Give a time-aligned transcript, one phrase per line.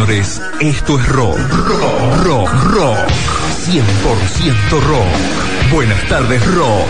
[0.00, 1.36] señores, esto es rock.
[1.38, 2.98] Rock, rock, rock.
[3.66, 5.70] 100% rock.
[5.72, 6.88] Buenas tardes, rock.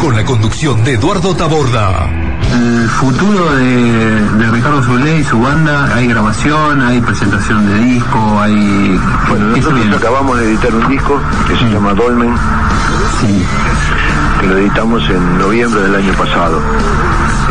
[0.00, 2.08] Con la conducción de Eduardo Taborda.
[2.52, 8.40] El futuro de, de Ricardo Solé y su banda, hay grabación, hay presentación de disco,
[8.40, 9.00] hay...
[9.28, 9.96] Bueno, ¿qué se nosotros viene?
[9.96, 12.34] acabamos de editar un disco que se llama Dolmen,
[13.20, 13.44] Sí.
[14.40, 16.62] que lo editamos en noviembre del año pasado.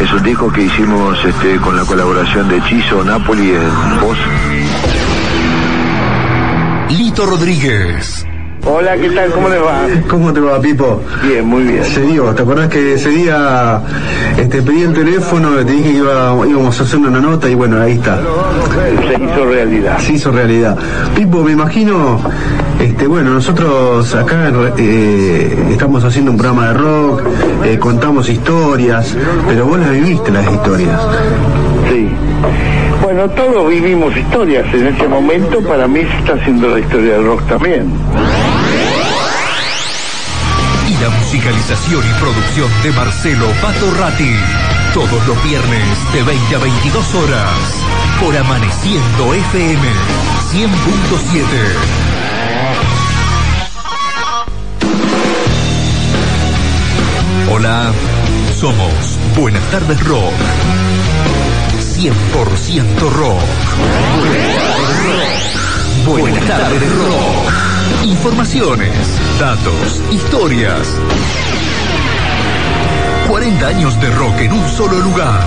[0.02, 4.18] Es un disco que hicimos este, con la colaboración de Chizo Napoli en voz.
[6.90, 8.26] Lito Rodríguez.
[8.66, 9.32] Hola, ¿qué tal?
[9.32, 9.82] ¿Cómo les va?
[10.10, 11.02] ¿Cómo te va, Pipo?
[11.24, 11.84] Bien, muy bien.
[11.86, 13.82] Se dio, ¿te acordás que ese día
[14.38, 17.82] este, pedí el teléfono, te dije que iba- íbamos a hacer una nota y bueno,
[17.82, 18.20] ahí está.
[19.08, 19.98] Se hizo realidad.
[20.00, 20.78] Se hizo realidad.
[21.16, 22.20] Pipo, me imagino,
[22.82, 27.22] este, bueno, nosotros acá eh, estamos haciendo un programa de rock,
[27.64, 29.16] eh, contamos historias,
[29.48, 31.00] pero vos las viviste las historias.
[31.90, 32.10] Sí.
[33.02, 35.62] Bueno, todos vivimos historias en ese momento.
[35.62, 37.86] Para mí se está haciendo la historia del rock también.
[41.08, 44.36] La musicalización y producción de Marcelo Patorrati.
[44.94, 47.50] Todos los viernes de 20 a 22 horas.
[48.20, 49.88] Por Amaneciendo FM
[50.52, 50.68] 100.7.
[57.54, 57.94] Hola,
[58.60, 60.34] somos Buenas tardes Rock.
[61.96, 63.40] 100% rock.
[66.06, 67.68] Buenas tardes rock.
[68.04, 68.92] Informaciones,
[69.40, 70.88] datos, historias.
[73.28, 75.40] 40 años de rock en un solo lugar.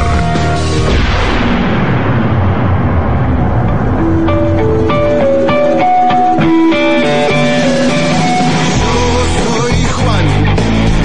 [9.44, 10.26] Soy Juan,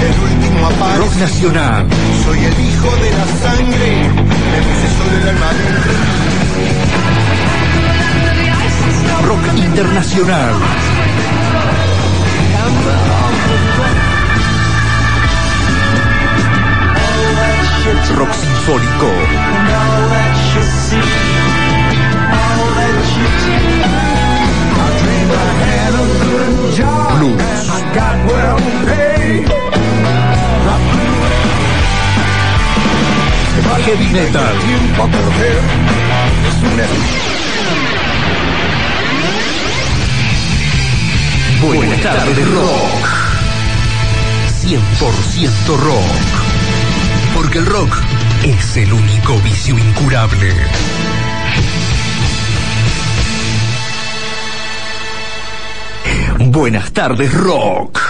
[0.02, 1.04] el último aparecido.
[1.04, 1.86] Rock Nacional,
[2.24, 4.10] Soy el hijo de la sangre,
[4.52, 5.92] me puse sobre el alma dentro.
[9.26, 10.95] Rock Internacional.
[18.14, 19.06] Rock Sinfónico.
[27.18, 27.56] Blues.
[33.86, 34.54] Heavy Metal.
[41.62, 43.06] Buenas tardes rock.
[44.64, 46.25] 100% rock.
[47.56, 47.96] El rock
[48.44, 50.52] es el único vicio incurable.
[56.38, 58.05] Buenas tardes rock.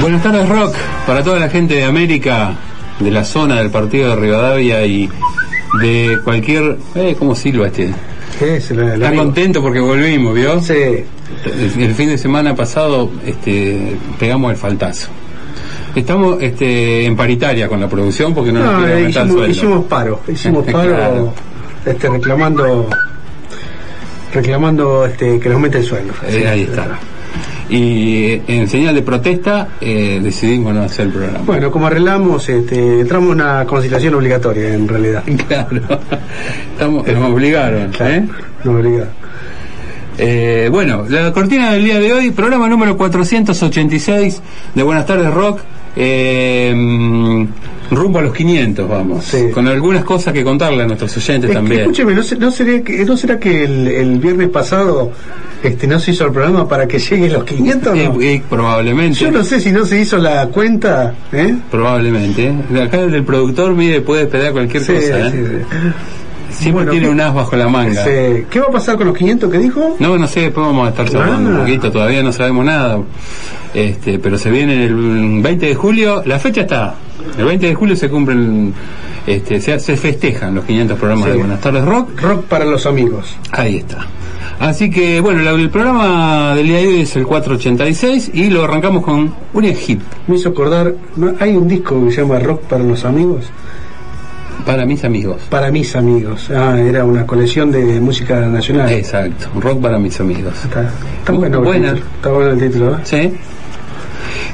[0.00, 0.74] Buenas tardes, Rock,
[1.06, 2.52] para toda la gente de América,
[2.98, 5.08] de la zona del partido de Rivadavia y
[5.80, 6.76] de cualquier.
[6.94, 7.92] Eh, ¿Cómo silba este?
[8.40, 10.60] Está contento porque volvimos, ¿vio?
[10.60, 10.72] Sí.
[10.74, 15.08] El, el fin de semana pasado este, pegamos el faltazo.
[15.94, 19.28] Estamos este, en paritaria con la producción porque no, nos No, quiere eh, aumentar el
[19.30, 21.34] hicimos, hicimos paro, hicimos paro Claro.
[21.84, 22.88] este, reclamando
[24.32, 26.14] reclamando este, que nos aumente el sueldo.
[26.28, 26.98] Eh, ahí está.
[27.70, 31.38] Y en señal de protesta eh, decidimos no hacer el programa.
[31.46, 35.22] Bueno, como arreglamos, este, entramos en una conciliación obligatoria en realidad.
[35.48, 35.80] Claro,
[36.72, 37.92] Estamos, nos obligaron.
[38.00, 38.28] ¿eh?
[38.64, 39.06] No obliga.
[40.18, 44.42] Eh, bueno, la cortina del día de hoy, programa número 486
[44.74, 45.60] de Buenas tardes Rock.
[45.96, 47.46] Eh,
[47.90, 49.46] rumbo a los 500 vamos, Sí.
[49.52, 51.80] con algunas cosas que contarle a nuestros oyentes Es que, también.
[51.82, 55.10] escúcheme, ¿no, no sería que, ¿no será que el, el viernes pasado
[55.62, 57.96] este, no se hizo el programa para que lleguen los 500?
[57.98, 58.20] Eh, no?
[58.22, 59.18] eh, probablemente.
[59.18, 61.14] Yo no sé si no se hizo la cuenta.
[61.32, 61.54] ¿eh?
[61.70, 62.52] Probablemente.
[62.80, 65.28] Acá el del productor, mire, puede esperar cualquier Sí, cosa.
[65.28, 65.32] ¿eh?
[65.32, 65.76] sí.
[66.60, 67.90] Siempre Bueno, tiene ¿qué- un as bajo la manga.
[67.92, 69.96] Este, ¿Qué va a pasar con los 500 que dijo?
[69.98, 71.52] No, no sé, después vamos a estar charlando Ah.
[71.54, 72.98] un poquito, todavía no sabemos nada.
[73.72, 76.94] Este, pero se viene el 20 de julio, la fecha está.
[77.38, 78.74] El 20 de julio se cumplen,
[79.26, 81.30] este, se, se festejan los 500 programas Sí.
[81.32, 82.20] de Buenas tardes Rock.
[82.20, 83.36] Rock para los amigos.
[83.52, 84.06] Ahí está.
[84.58, 88.64] Así que, bueno, la- el programa del día de hoy es el 486 y lo
[88.64, 90.94] arrancamos con un hip Me hizo acordar,
[91.38, 93.46] hay un disco que se llama Rock para los amigos.
[94.64, 95.42] Para mis amigos.
[95.50, 96.50] Para mis amigos.
[96.50, 98.90] Ah, era una colección de música nacional.
[98.90, 100.54] Exacto, rock para mis amigos.
[100.64, 100.82] Está,
[101.18, 101.92] está Bu- bueno, buena.
[101.92, 102.94] está bueno el título.
[102.96, 103.00] ¿eh?
[103.04, 103.32] Sí.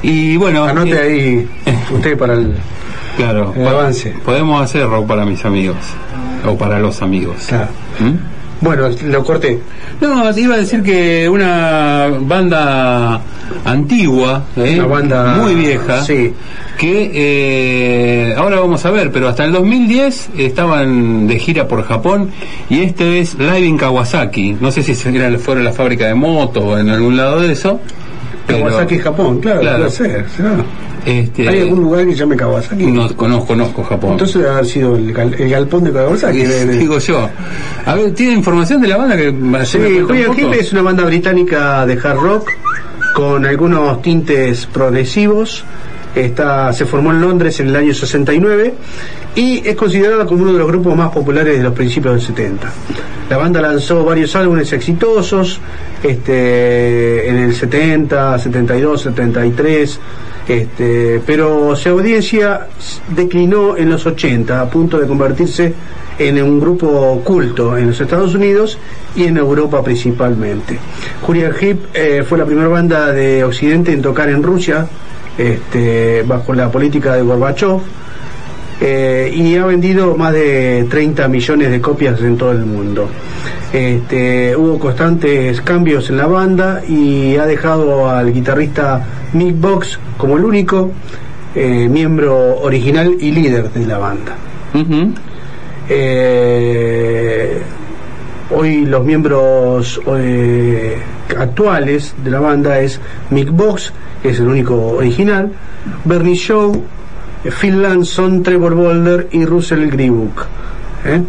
[0.03, 2.53] Y bueno, Anote eh, ahí usted para el...
[3.17, 4.13] Claro, el avance.
[4.23, 5.75] podemos hacer rock para mis amigos
[6.45, 7.35] o para los amigos.
[7.47, 7.67] Claro.
[7.99, 8.63] ¿Mm?
[8.63, 9.59] Bueno, lo corté.
[10.01, 13.19] No, te iba a decir que una banda
[13.65, 14.75] antigua, ¿eh?
[14.79, 16.33] Una banda- muy vieja, sí.
[16.77, 17.11] Que
[18.31, 22.29] eh, ahora vamos a ver, pero hasta el 2010 estaban de gira por Japón
[22.69, 24.57] y este es Live in Kawasaki.
[24.61, 27.79] No sé si fuera la fábrica de motos o en algún lado de eso.
[28.45, 29.77] pero- Kawasaki, Japón, claro, Claro.
[29.79, 30.25] puede ser.
[30.35, 30.55] ¿será?
[31.05, 32.85] Este, ¿Hay algún lugar que se llame Kawasaki?
[32.85, 34.11] no conozco, conozco Japón.
[34.13, 36.37] Entonces debe haber sido el, gal- el galpón de Kawasaki.
[36.39, 37.29] de- de- digo yo.
[37.85, 39.33] A ver, ¿tiene información de la banda que
[39.65, 39.77] Sí?
[39.77, 42.49] Hill es una banda británica de hard rock
[43.15, 45.63] con algunos tintes progresivos.
[46.73, 48.73] Se formó en Londres en el año 69
[49.35, 52.71] y es considerada como uno de los grupos más populares de los principios del 70.
[53.29, 55.59] La banda lanzó varios álbumes exitosos
[56.01, 59.99] este, en el 70, 72, 73,
[60.47, 62.65] este, pero su audiencia
[63.15, 65.75] declinó en los 80 a punto de convertirse
[66.17, 68.79] en un grupo culto en los Estados Unidos
[69.15, 70.79] y en Europa principalmente.
[71.21, 74.87] Julian Heep eh, fue la primera banda de Occidente en tocar en Rusia
[75.37, 77.79] este, bajo la política de Gorbachev
[78.79, 83.09] eh, y ha vendido más de 30 millones de copias en todo el mundo.
[83.73, 90.37] Este, hubo constantes cambios en la banda y ha dejado al guitarrista Mick Box como
[90.37, 90.91] el único
[91.55, 94.35] eh, miembro original y líder de la banda.
[95.89, 97.61] Eh,
[98.51, 99.99] hoy los miembros
[101.35, 105.51] actuales de la banda es Mick Box, que es el único original,
[106.05, 106.81] Bernie Shaw,
[107.59, 110.45] Phil Lanson, Trevor Boulder y Russell Gribuk.
[111.05, 111.21] ¿eh?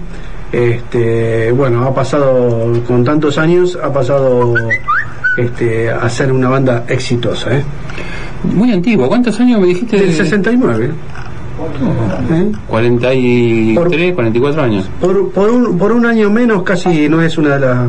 [0.51, 4.55] Este, bueno, ha pasado con tantos años, ha pasado
[5.37, 7.57] este, a ser una banda exitosa.
[7.57, 7.65] ¿eh?
[8.55, 9.09] Muy antigua.
[9.09, 9.99] ¿Cuántos años me dijiste?
[9.99, 10.87] Del 69.
[12.31, 12.53] ¿eh?
[12.69, 14.89] 43, 44 años.
[15.01, 17.89] Por, por, un, por un año menos casi no es una de las...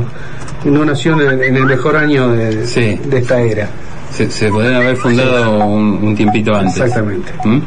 [0.66, 3.00] No nació en el, en el mejor año de, Sí.
[3.06, 3.70] de esta era.
[4.12, 6.76] Se, se podrían haber fundado un, un tiempito antes.
[6.78, 7.32] Exactamente.
[7.46, 7.60] ¿Mm?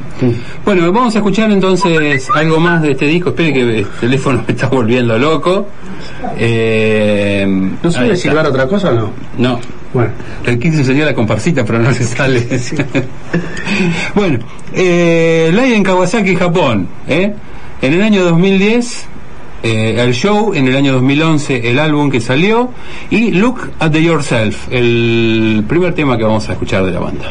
[0.65, 3.29] Bueno, vamos a escuchar entonces algo más de este disco.
[3.31, 5.69] Espere que el teléfono me está volviendo loco.
[6.37, 7.47] Eh,
[7.83, 9.13] ¿No suele silbar otra cosa o no?
[9.39, 9.61] No.
[9.95, 10.11] Bueno.
[10.61, 12.41] Quise sería la comparsita, pero no le sale.
[14.15, 14.39] bueno,
[14.73, 16.89] eh, Live en Kawasaki, Japón.
[17.09, 17.33] ¿eh?
[17.83, 19.07] En el año 2010,
[19.63, 20.55] eh, el show.
[20.55, 22.71] En el año 2011, el álbum que salió.
[23.11, 27.31] Y Look at the Yourself, el primer tema que vamos a escuchar de la banda.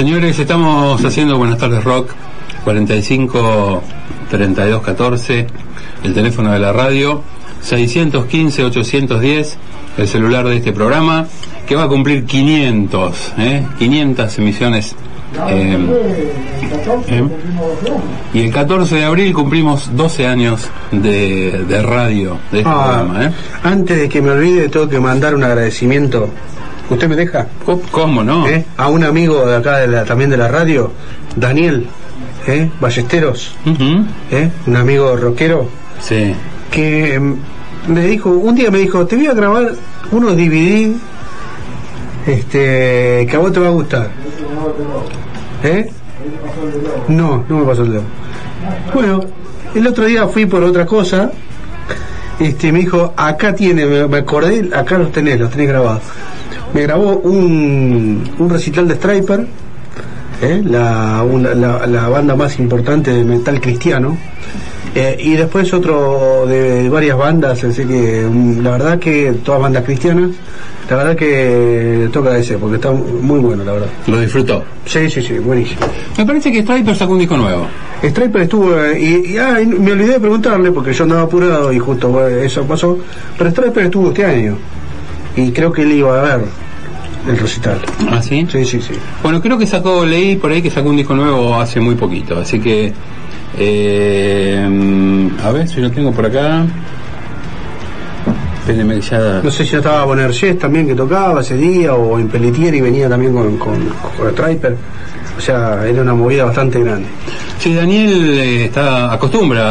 [0.00, 2.12] Señores, estamos haciendo Buenas tardes Rock
[2.64, 3.82] 45
[4.30, 5.46] 32 14,
[6.04, 7.20] el teléfono de la radio
[7.60, 9.58] 615 810,
[9.98, 11.26] el celular de este programa
[11.66, 13.66] que va a cumplir 500, ¿eh?
[13.78, 14.96] 500 emisiones.
[15.50, 15.78] eh,
[17.08, 17.24] ¿eh?
[18.32, 23.26] Y el 14 de abril cumplimos 12 años de, de radio de este Ah, programa.
[23.26, 23.32] ¿eh?
[23.64, 26.30] Antes de que me olvide, tengo que mandar un agradecimiento.
[26.90, 27.46] ¿Usted me deja?
[27.64, 28.46] ¿Cómo- ¿Cómo no?
[28.48, 28.64] ¿Eh?
[28.76, 30.92] A un amigo de acá de la- también de la radio,
[31.36, 31.86] Daniel
[32.46, 32.68] ¿eh?
[32.80, 33.54] Ballesteros.
[34.30, 34.50] ¿eh?
[34.66, 35.68] un amigo rockero,
[36.00, 36.34] Sí.
[36.70, 37.34] que mm,
[37.92, 39.72] me dijo, un día me dijo, te voy a grabar
[40.10, 40.92] unos DVD
[42.26, 44.10] este, que a vos te va a gustar.
[45.62, 45.90] ¿Eh?
[47.08, 48.02] No, no me pasó el dedo.
[48.94, 49.20] Bueno,
[49.74, 51.30] el otro día fui por otra cosa,
[52.38, 56.02] este, me dijo, acá tiene, me acordé, acá los tenés, los tenés grabados.
[56.74, 59.46] Me grabó un, un recital de Striper,
[60.42, 60.62] ¿eh?
[60.64, 64.16] la, una- la, la banda más importante de metal cristiano.
[64.94, 69.84] Eh, y después otro de varias bandas, así que mm, la verdad que todas bandas
[69.84, 70.30] cristianas,
[70.88, 73.86] la verdad que toca ese, porque está muy bueno, la verdad.
[74.08, 74.64] Lo disfrutó.
[74.84, 75.80] Sí, sí, sí, buenísimo.
[76.18, 77.66] Me parece que Striper sacó un disco nuevo.
[78.02, 81.72] Striper estuvo, eh, y, y, ah, y me olvidé de preguntarle, porque yo andaba apurado
[81.72, 82.98] y justo eso pasó,
[83.38, 84.56] pero Striper estuvo este año,
[85.46, 86.46] y creo que él iba a ver
[87.28, 87.80] el recital.
[88.10, 88.46] ¿Ah, sí?
[88.50, 88.94] Sí, sí, sí.
[89.22, 92.38] Bueno, creo que sacó, leí por ahí que sacó un disco nuevo hace muy poquito,
[92.38, 92.92] así que.
[93.58, 96.64] eh, a ver si lo tengo por acá.
[98.68, 99.40] Ya.
[99.42, 102.80] No sé si ya estaba Poner Yes también que tocaba ese día, o en Pelletieri
[102.80, 103.84] venía también con, con,
[104.16, 104.76] con Striper.
[105.36, 107.08] O sea, era una movida bastante grande.
[107.60, 109.62] Sí, Daniel eh, está acostumbra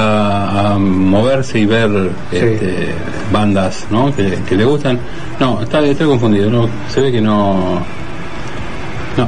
[0.45, 1.89] a, a moverse y ver
[2.31, 2.89] este,
[3.33, 4.15] bandas ¿no?
[4.15, 4.99] que, que le gustan.
[5.39, 6.51] No, está, estoy confundido.
[6.51, 7.79] No, se ve que no.
[9.17, 9.27] No.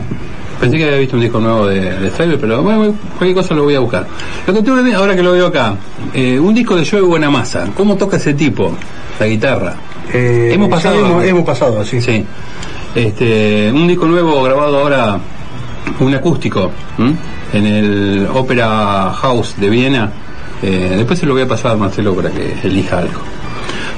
[0.60, 3.74] Pensé que había visto un disco nuevo de, de pero bueno, cualquier cosa lo voy
[3.74, 4.06] a buscar.
[4.46, 5.74] Lo que tuve ahora que lo veo acá,
[6.14, 7.66] eh, un disco de Joe Buenamassa.
[7.76, 8.72] ¿Cómo toca ese tipo?
[9.20, 9.74] La guitarra.
[10.14, 12.00] Eh, Hemos pasado- Hemos, hemos pasado, sí.
[12.00, 12.24] Sí.
[12.94, 15.18] Este, un disco nuevo grabado ahora,
[16.00, 16.70] un acústico,
[17.00, 17.16] ¿m?
[17.54, 20.12] En el Opera House de Viena.
[20.62, 23.20] Eh, después se lo voy a pasar a Marcelo para que elija algo.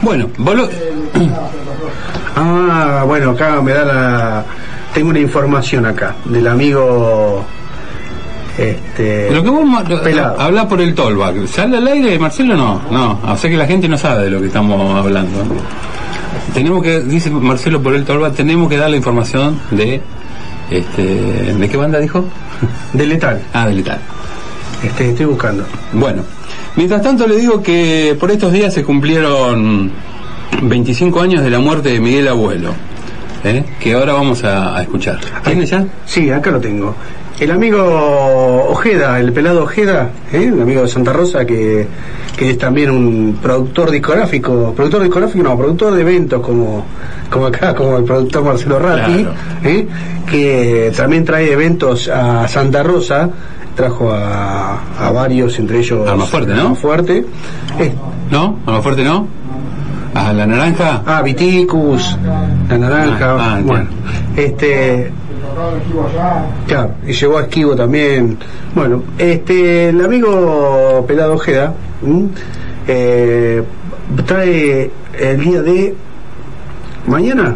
[0.01, 0.69] Bueno, vos lo-
[2.35, 4.45] Ah, bueno, acá me da la.
[4.93, 7.45] Tengo una información acá del amigo.
[8.57, 9.31] Este.
[9.31, 9.63] lo que vos
[10.03, 10.39] Pelado.
[10.39, 12.55] habla por el tollback, ¿sale al aire, Marcelo?
[12.55, 15.39] No, no, o sea que la gente no sabe de lo que estamos hablando.
[16.53, 20.01] Tenemos que, dice Marcelo por el tollback, tenemos que dar la información de,
[20.77, 22.25] este, ¿de qué banda dijo?
[22.93, 23.41] De letal.
[23.53, 23.99] Ah, de Letal.
[24.83, 25.63] Este, estoy buscando.
[25.93, 26.23] Bueno,
[26.75, 29.91] mientras tanto le digo que por estos días se cumplieron
[30.61, 32.71] 25 años de la muerte de Miguel Abuelo,
[33.43, 33.63] ¿eh?
[33.79, 35.19] que ahora vamos a, a escuchar.
[35.43, 35.85] ¿Tiene ya?
[36.05, 36.95] Sí, acá lo tengo.
[37.39, 40.51] El amigo Ojeda, el pelado Ojeda, ¿eh?
[40.51, 41.87] un amigo de Santa Rosa que,
[42.37, 46.83] que es también un productor discográfico, productor discográfico, no, productor de eventos como,
[47.29, 49.33] como acá, como el productor Marcelo Ratti, Claro.
[49.63, 49.87] ¿eh?
[50.29, 53.29] que también trae eventos a Santa Rosa,
[53.75, 56.73] trajo a, a varios, entre ellos Alma Fuerte, ¿no?
[56.75, 57.25] Fuerte.
[57.79, 57.93] Eh,
[58.31, 58.59] ¿No?
[58.65, 59.27] ¿A lo fuerte no?
[60.15, 61.01] ¿A la naranja?
[61.05, 62.17] Ah, Viticus,
[62.69, 63.85] la naranja, Ah, ah, bueno,
[64.35, 65.11] este,
[66.67, 68.37] claro, y llegó a Esquivo también,
[68.73, 71.73] bueno, este, el amigo Pelado Ojeda,
[72.87, 73.63] eh,
[74.25, 75.95] trae el día de
[77.07, 77.55] mañana,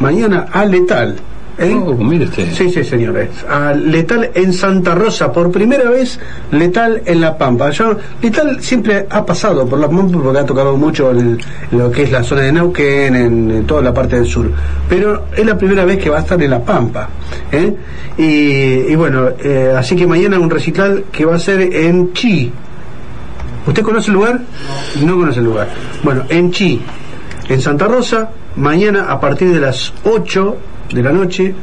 [0.00, 1.16] mañana a Letal,
[1.58, 1.74] ¿eh?
[1.74, 2.52] Oh, mire usted.
[2.52, 3.28] Sí, sí, señores.
[3.48, 6.18] A Letal en Santa Rosa, por primera vez,
[6.52, 7.70] Letal en La Pampa.
[7.70, 11.38] Yo, Letal siempre ha pasado por La Pampa porque ha tocado mucho en,
[11.72, 14.50] lo que es la zona de Neuquén, en, en toda la parte del sur.
[14.88, 17.08] Pero es la primera vez que va a estar en La Pampa.
[17.52, 17.74] ¿eh?
[18.18, 22.52] Y, y bueno, eh, así que mañana un recital que va a ser en Chi.
[23.66, 24.40] ¿Usted conoce el lugar?
[25.04, 25.68] No conoce el lugar.
[26.02, 26.80] Bueno, en Chi,
[27.48, 30.56] en Santa Rosa, mañana a partir de las 8
[30.92, 31.54] de la noche,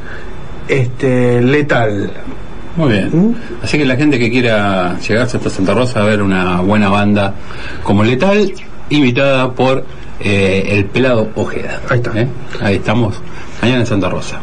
[0.68, 2.12] este, letal.
[2.76, 3.10] Muy bien.
[3.12, 3.36] ¿Mm?
[3.64, 7.36] Así que la gente que quiera llegarse hasta Santa Rosa a ver una buena banda
[7.84, 8.52] como Letal,
[8.90, 9.86] invitada por
[10.20, 11.82] eh, el pelado Ojeda.
[11.90, 12.20] Ahí está.
[12.20, 12.28] ¿Eh?
[12.62, 13.22] Ahí estamos,
[13.62, 14.40] mañana en Santa Rosa.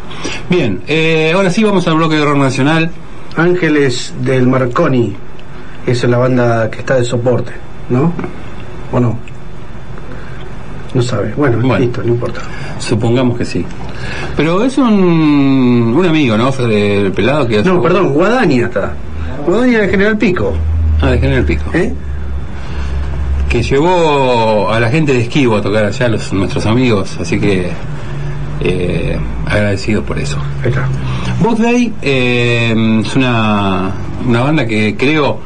[0.49, 2.91] Bien, eh, ahora sí vamos al bloque de rock nacional.
[3.37, 5.15] Ángeles del Marconi,
[5.87, 7.53] esa es la banda que está de soporte,
[7.89, 8.13] ¿no?
[8.93, 9.19] ¿O no?
[10.95, 11.33] No sabe.
[11.37, 11.79] Bueno, Bueno.
[11.79, 12.41] listo, no importa.
[12.79, 13.65] Supongamos que sí.
[14.37, 16.51] Pero es un, un amigo, ¿no?
[16.51, 18.95] Del pelado que No, perdón, Guadaña está.
[19.47, 20.53] Guadaña de General Pico.
[21.01, 21.65] Ah, de General Pico.
[21.75, 21.93] ¿eh?
[23.49, 27.69] que llevó a la gente de Esquivo a tocar allá, los, nuestros amigos, así que
[28.61, 30.39] eh, agradecidos por eso.
[30.63, 30.87] Ahí está.
[31.43, 33.91] Box Day eh, es una,
[34.25, 35.41] una banda que creo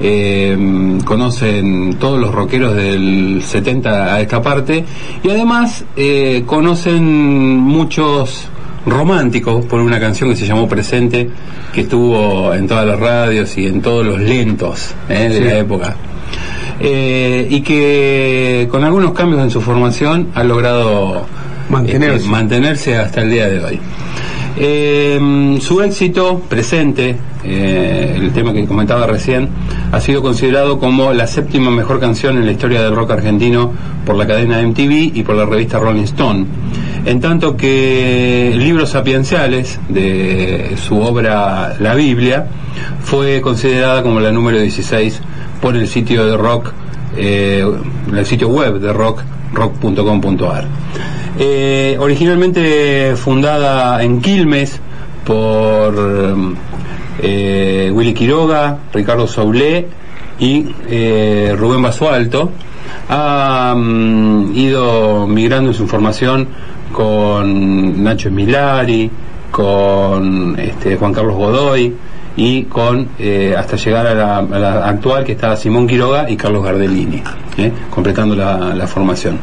[0.00, 0.56] eh,
[1.04, 4.84] conocen todos los rockeros del 70 a esta parte
[5.22, 8.48] y además eh, conocen muchos
[8.86, 11.28] románticos por una canción que se llamó Presente
[11.74, 15.44] que estuvo en todas las radios y en todos los lentos eh, de Sí.
[15.44, 15.96] la época
[16.82, 21.26] Eh, y que con algunos cambios en su formación ha logrado
[21.68, 22.16] Mantenerse.
[22.16, 23.80] este, mantenerse hasta el día de hoy.
[24.56, 29.48] Eh, su éxito presente, eh, el tema que comentaba recién,
[29.92, 33.72] ha sido considerado como la séptima mejor canción en la historia del rock argentino
[34.04, 36.46] por la cadena MTV y por la revista Rolling Stone.
[37.06, 42.46] En tanto que Libros Sapienciales, de su obra La Biblia,
[43.02, 45.20] fue considerada como la número 16
[45.60, 46.72] por el sitio de rock,
[47.16, 47.64] eh,
[48.14, 50.66] el sitio web de rock, rock.com.ar.
[51.42, 54.78] Eh, originalmente fundada en Quilmes
[55.24, 55.94] por
[57.22, 59.86] eh, Willy Quiroga, Ricardo Saulé
[60.38, 62.50] y eh, Rubén Basualto,
[63.08, 66.46] ha mm, ido migrando en su formación
[66.92, 69.10] con Nacho Milari,
[69.50, 71.94] con este, Juan Carlos Godoy
[72.36, 77.22] y con eh, hasta llegar a la, actual que está Simón Quiroga y Carlos Gardellini,
[77.56, 77.72] ¿eh?
[77.90, 79.38] completando la, formación.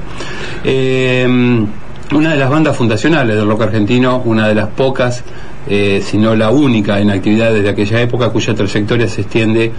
[2.13, 5.23] Una de las bandas fundacionales del rock argentino, una de las pocas,
[5.69, 9.71] eh, si no la única en actividad desde aquella época, cuya trayectoria se extiende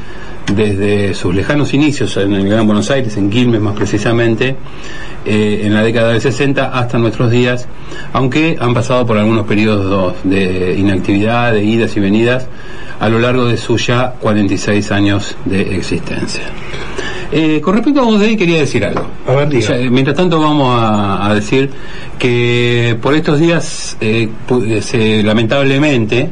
[0.55, 4.57] desde sus lejanos inicios en el Gran Buenos Aires, en Quilmes más precisamente,
[5.25, 7.67] eh, en la década del 60 hasta nuestros días,
[8.13, 12.47] aunque han pasado por algunos periodos de inactividad, de idas y venidas,
[13.01, 16.43] a lo largo de sus ya 46 años de existencia.
[17.31, 19.07] Eh, con respecto a Voz Day quería decir algo.
[19.27, 19.77] A ver, diga.
[19.79, 21.69] Eh, mientras tanto vamos a, a decir
[22.19, 24.29] que por estos días, eh,
[24.67, 26.31] eh, se- lamentablemente,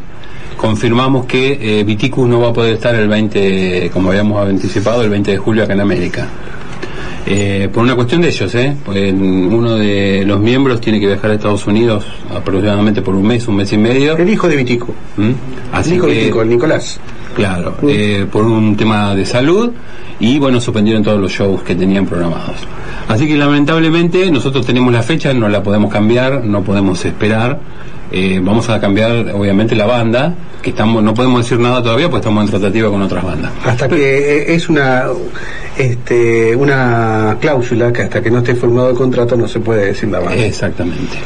[0.57, 5.11] confirmamos que eh, Viticus no va a poder estar el 20, como habíamos anticipado, el
[5.11, 6.29] 20 de julio acá en América.
[7.29, 8.75] Eh, por una cuestión de ellos, ¿eh?
[8.85, 13.47] Pues uno de los miembros tiene que viajar a Estados Unidos aproximadamente por un mes,
[13.49, 14.17] un mes y medio.
[14.17, 14.95] El hijo de Vitico.
[15.17, 15.31] ¿Mm?
[15.89, 17.01] El hijo de Vitico, el Nicolás.
[17.37, 19.71] Claro, eh, por un tema de salud
[20.19, 22.57] y bueno, suspendieron todos los shows que tenían programados.
[23.09, 27.61] Así que lamentablemente nosotros tenemos la fecha, no la podemos cambiar, no podemos esperar.
[28.19, 32.21] Eh, vamos a cambiar obviamente la banda, que estamos, no podemos decir nada todavía porque
[32.21, 33.53] estamos en tratativa con otras bandas.
[33.63, 35.05] Hasta que eh, es una
[35.77, 40.09] este, una cláusula que hasta que no esté formado el contrato no se puede decir
[40.09, 40.35] la banda.
[40.47, 41.17] Exactamente.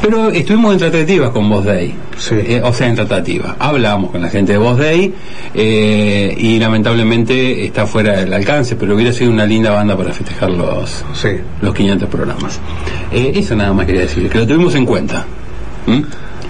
[0.00, 1.94] Pero estuvimos en tratativas con Voz Day.
[2.16, 2.36] Sí.
[2.36, 3.56] Eh, o sea, en tratativa.
[3.58, 5.12] Hablamos con la gente de Voz Day
[5.54, 10.48] eh, y lamentablemente está fuera del alcance, pero hubiera sido una linda banda para festejar
[10.50, 11.28] los, Sí.
[11.60, 12.58] los 500 programas.
[13.12, 15.26] Eh, eso nada más quería decir, que lo tuvimos en cuenta.
[15.86, 16.00] ¿Mm?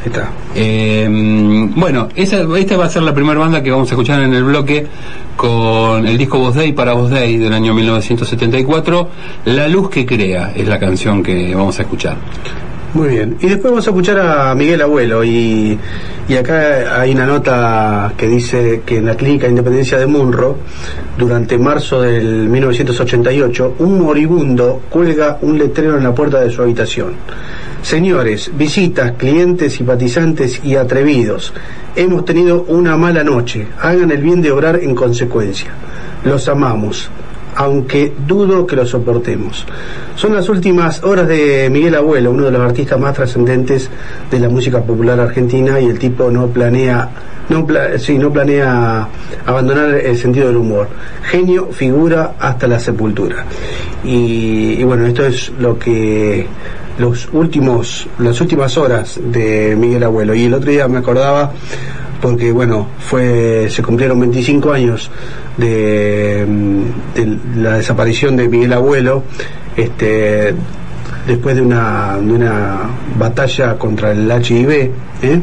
[0.05, 0.31] Está.
[0.55, 1.07] Eh,
[1.77, 4.45] bueno, esa, esta va a ser la primera banda que vamos a escuchar en el
[4.45, 4.87] bloque
[5.37, 9.09] con el disco Voz Day para Voz Day del año 1974.
[9.47, 12.17] La luz que crea es la canción que vamos a escuchar.
[12.93, 13.37] Muy bien.
[13.41, 15.79] Y después vamos a escuchar a Miguel Abuelo y,
[16.29, 20.59] y acá hay una nota que dice que en la clínica de Independencia de Munro,
[21.17, 27.15] durante marzo del 1988, un moribundo cuelga un letrero en la puerta de su habitación.
[27.83, 31.53] Señores, visitas, clientes, simpatizantes y atrevidos,
[31.97, 33.67] hemos tenido una mala noche.
[33.81, 35.71] Hagan el bien de obrar en consecuencia.
[36.25, 37.11] Los amamos.
[37.57, 39.67] aunque dudo que lo soportemos.
[40.15, 43.91] Son las últimas horas de Miguel Abuelo, uno de los artistas más trascendentes
[44.31, 47.11] de la música popular argentina y el tipo no planea
[47.49, 47.89] no, pla-
[48.19, 49.09] no planea
[49.45, 50.89] abandonar el sentido del humor.
[51.25, 53.45] Genio, figura hasta la sepultura.
[54.05, 56.47] Y bueno, esto es lo que
[57.01, 60.35] los últimos, las últimas horas de Miguel Abuelo.
[60.35, 61.53] Y el otro día me acordaba
[62.21, 65.11] porque bueno, fue, se cumplieron 25 años
[65.57, 66.47] de,
[67.57, 69.25] la desaparición de Miguel Abuelo,
[69.77, 70.55] este,
[71.27, 72.81] después de una, de una
[73.19, 74.71] batalla contra el HIV,
[75.23, 75.41] ¿eh?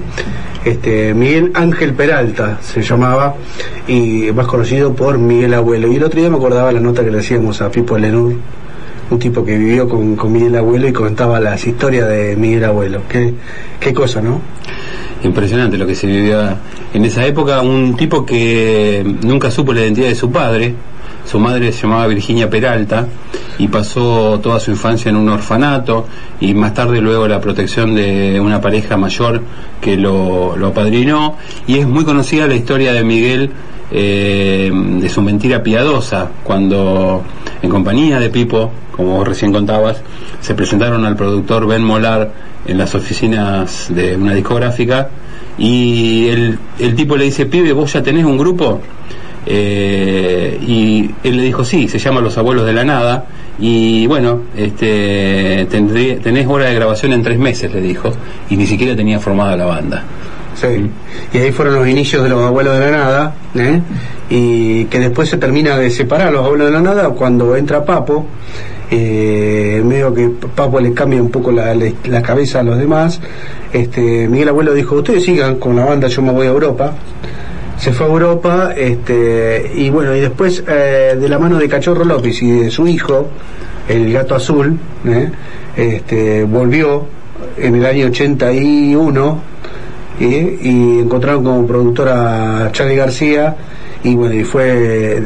[0.65, 3.35] este, Miguel Ángel Peralta se llamaba,
[3.87, 5.91] y más conocido por Miguel Abuelo.
[5.91, 8.35] Y el otro día me acordaba la nota que le hacíamos a Pipo Lenur,
[9.09, 13.01] un tipo que vivió con, con Miguel Abuelo y contaba las historias de Miguel Abuelo.
[13.07, 13.33] Qué,
[13.79, 14.41] qué cosa, ¿no?
[15.23, 16.41] Impresionante lo que se vivió
[16.93, 17.61] en esa época.
[17.61, 20.75] Un tipo que nunca supo la identidad de su padre.
[21.29, 23.05] Su madre se llamaba Virginia Peralta
[23.57, 26.07] y pasó toda su infancia en un orfanato
[26.39, 29.41] y más tarde luego la protección de una pareja mayor
[29.81, 31.35] que lo, lo apadrinó.
[31.67, 33.51] Y es muy conocida la historia de Miguel
[33.91, 37.23] eh, de su mentira piadosa cuando
[37.61, 40.01] en compañía de Pipo, como recién contabas,
[40.39, 42.31] se presentaron al productor Ben Molar
[42.65, 45.09] en las oficinas de una discográfica
[45.57, 48.81] y el, el tipo le dice, pibe, vos ya tenés un grupo.
[49.49, 53.25] Eh, y él le dijo, sí, se llama Los Abuelos de la Nada.
[53.59, 58.11] Y bueno, este, tendré, tenés hora de grabación en tres meses, le dijo.
[58.49, 60.03] Y ni siquiera tenía formada la banda.
[60.53, 60.67] Sí.
[61.33, 63.79] Y ahí fueron los inicios de los abuelos de la nada, ¿eh?
[64.29, 68.25] y que después se termina de separar los abuelos de la nada cuando entra Papo,
[68.89, 73.21] eh, medio que Papo le cambia un poco la, la- cabeza a los demás.
[73.71, 76.91] Este, Miguel Abuelo dijo, ustedes sigan con la banda, yo me voy a Europa.
[77.77, 82.03] Se fue a Europa, este, y bueno, y después eh, de la mano de Cachorro
[82.03, 83.27] López y de su hijo,
[83.87, 85.31] el gato azul, ¿eh?
[85.75, 87.05] este, volvió
[87.57, 89.41] en el año 81
[90.19, 90.59] ¿eh?
[90.61, 93.55] y encontraron como productora a Charlie García
[94.03, 95.21] y bueno y fue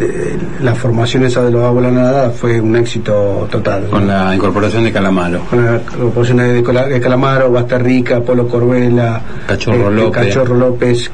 [0.62, 4.92] la formación esa de los abuelos nada fue un éxito total Con la incorporación de
[4.92, 5.42] Calamaro.
[5.50, 10.28] con la composición de, Calamaro, Basta Rica, Polo Corbela, Cachorro López.
[10.28, 11.12] Cachorro López,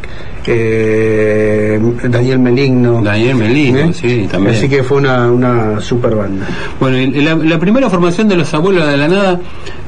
[0.50, 3.02] eh, Daniel Meligno.
[3.02, 3.94] Daniel Melino, ¿eh?
[3.94, 4.56] sí, también.
[4.56, 6.48] Así que fue una, una super banda.
[6.80, 9.40] Bueno, y la, la primera formación de los abuelos de la nada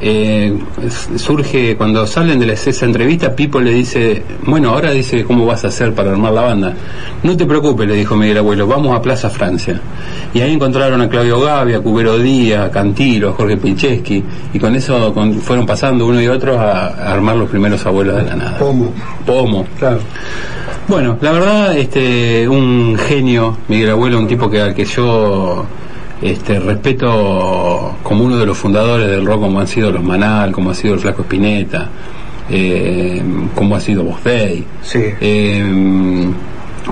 [0.01, 0.53] eh,
[1.15, 3.33] surge cuando salen de la, esa entrevista.
[3.35, 6.73] Pipo le dice, bueno, ahora dice cómo vas a hacer para armar la banda.
[7.23, 9.79] No te preocupes, le dijo Miguel Abuelo, vamos a Plaza Francia.
[10.33, 14.59] Y ahí encontraron a Claudio Gavi, a Cubero Díaz, a Cantilo, a Jorge Pincheski, y
[14.59, 18.23] con eso con- fueron pasando uno y otro a, a armar los primeros abuelos de
[18.23, 18.57] la nada.
[18.57, 18.91] Pomo,
[19.25, 19.65] Pomo.
[19.77, 19.99] claro.
[20.87, 25.63] Bueno, la verdad, este, un genio, Miguel Abuelo, un tipo que al que yo
[26.21, 30.71] este, respeto como uno de los fundadores del rock, como han sido los Manal, como
[30.71, 31.87] ha sido el Flaco Espineta,
[32.49, 33.21] eh,
[33.53, 34.99] como ha sido Boss Day, Sí.
[35.21, 36.27] eh,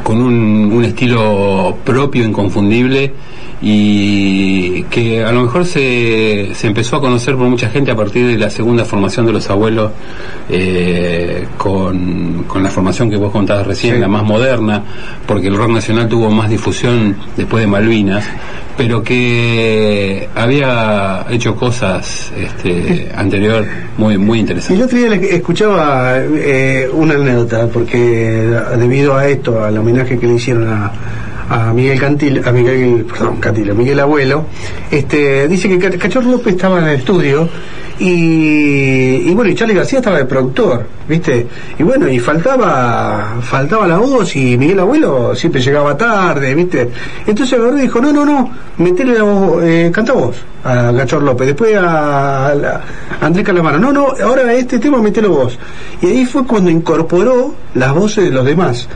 [0.04, 3.14] con un, un estilo propio, inconfundible
[3.62, 8.28] y que a lo mejor se, se empezó a conocer por mucha gente a partir
[8.28, 9.92] de la segunda formación de los abuelos
[10.50, 14.02] eh, con, con la formación que vos contabas recién, Sí.
[14.02, 14.84] la más moderna,
[15.26, 18.26] porque el rock nacional tuvo más difusión después de Malvinas,
[18.78, 23.66] pero que había hecho cosas este, anterior
[23.98, 24.78] muy muy Y interesantes.
[24.78, 30.28] el otro día le escuchaba eh, una anécdota, porque debido a esto, al homenaje que
[30.28, 30.92] le hicieron a,
[31.50, 34.46] a Miguel Cantil, a Miguel, perdón, Cantil, a Miguel Abuelo,
[34.92, 37.48] este, dice que Ca- Cachorro López estaba en el estudio
[38.00, 41.48] y, bueno, y Charlie García estaba de productor, ¿viste?
[41.80, 46.90] Y bueno, y faltaba, faltaba la voz y Miguel Abuelo siempre llegaba tarde, ¿viste?
[47.26, 51.48] Entonces agarró dijo, no, no, no, metele la voz, eh, canta vos a Cachorro López,
[51.48, 52.82] después a, a
[53.22, 55.58] Andrés Calamaro, no, no, ahora este tema metelo vos.
[56.02, 58.88] Y ahí fue cuando incorporó las voces de los demás.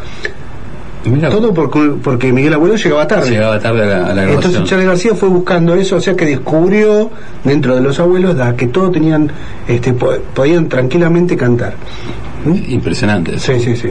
[1.06, 3.30] Mirá, Todo por- porque Miguel Abuelo llegaba tarde.
[3.32, 4.66] llegaba tarde a la, a la Entonces grabación.
[4.66, 7.10] Charlie García fue buscando eso, o sea que descubrió
[7.44, 9.32] dentro de los abuelos la que todos tenían,
[9.68, 11.74] este, po- podían tranquilamente cantar.
[12.46, 12.72] ¿Mm?
[12.72, 13.36] Impresionante.
[13.36, 13.54] eso.
[13.54, 13.90] Sí, sí, sí.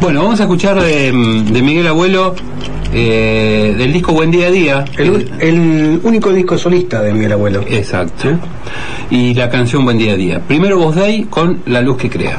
[0.00, 1.12] Bueno, vamos a escuchar de,
[1.50, 2.34] de Miguel Abuelo
[2.92, 4.84] eh, del disco Buen Día a Día.
[4.96, 7.64] El, el único disco solista de Miguel Abuelo.
[7.68, 8.28] Exacto.
[9.10, 10.40] Y la canción Buen Día a Día.
[10.46, 12.38] Primero Voz Day con La Luz que Crea.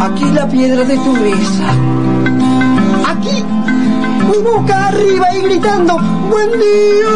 [0.00, 1.68] aquí la piedra de tu risa
[3.08, 3.44] aquí,
[4.30, 5.96] mi boca arriba y gritando,
[6.30, 7.08] buen día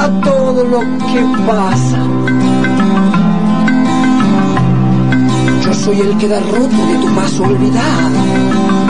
[0.00, 1.98] a todo lo que pasa.
[5.64, 8.18] Yo soy el que da roto de tu paso olvidado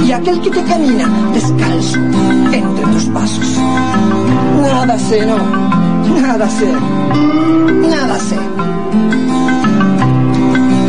[0.07, 1.99] y aquel que te camina descalzo
[2.53, 3.59] entre tus pasos.
[4.63, 5.39] Nada sé, no,
[6.21, 6.73] nada sé,
[7.89, 8.39] nada sé.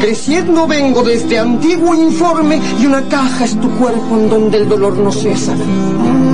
[0.00, 4.68] Creciendo vengo de este antiguo informe y una caja es tu cuerpo en donde el
[4.68, 5.54] dolor no cesa.
[5.54, 6.24] Mm.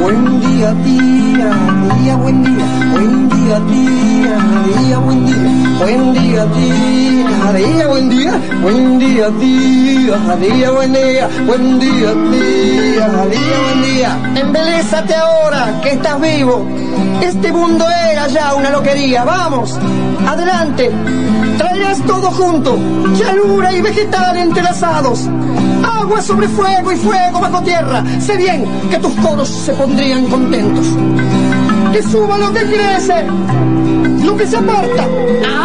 [0.00, 1.50] Buen día, día,
[1.98, 2.64] día, buen día.
[2.92, 4.38] Buen día, día,
[4.80, 5.76] día, buen día.
[5.78, 8.40] Buen día, día, día, buen día.
[8.62, 11.28] Buen día, día, día, buen día.
[11.46, 14.32] Buen día, día, día, buen día.
[14.36, 16.66] Embelésate ahora que estás vivo.
[17.22, 19.24] Este mundo era ya una loquería.
[19.24, 19.78] Vamos,
[20.26, 20.90] adelante.
[21.58, 22.78] Traerás todo junto,
[23.14, 25.28] llanura y vegetal entrelazados.
[25.82, 28.02] Agua sobre fuego y fuego bajo tierra.
[28.18, 30.86] Sé bien que tus coros se pondrían contentos.
[31.92, 33.26] Que suba lo que crece,
[34.24, 35.04] lo que se aparta,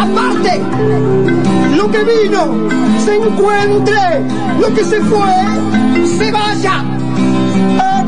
[0.00, 0.60] aparte.
[1.76, 2.68] Lo que vino,
[3.04, 4.22] se encuentre.
[4.60, 6.84] Lo que se fue, se vaya.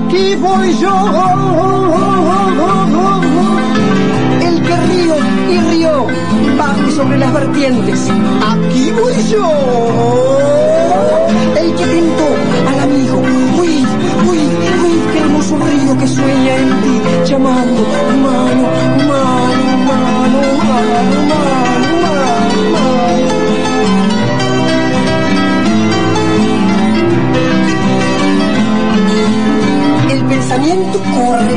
[0.09, 0.89] Aquí voy yo
[4.41, 5.17] el que río
[5.51, 6.07] y río
[6.57, 8.09] baje sobre las vertientes.
[8.43, 9.45] Aquí voy yo,
[11.61, 12.27] el que pintó
[12.69, 13.19] al amigo.
[13.61, 13.87] Uy,
[14.31, 14.39] uy,
[14.83, 16.95] uy, qué hermoso río que sueña en ti,
[17.27, 22.49] llamando humano, humano, humano, humano, humano, humano.
[23.11, 23.38] El
[30.29, 31.57] pensamiento corre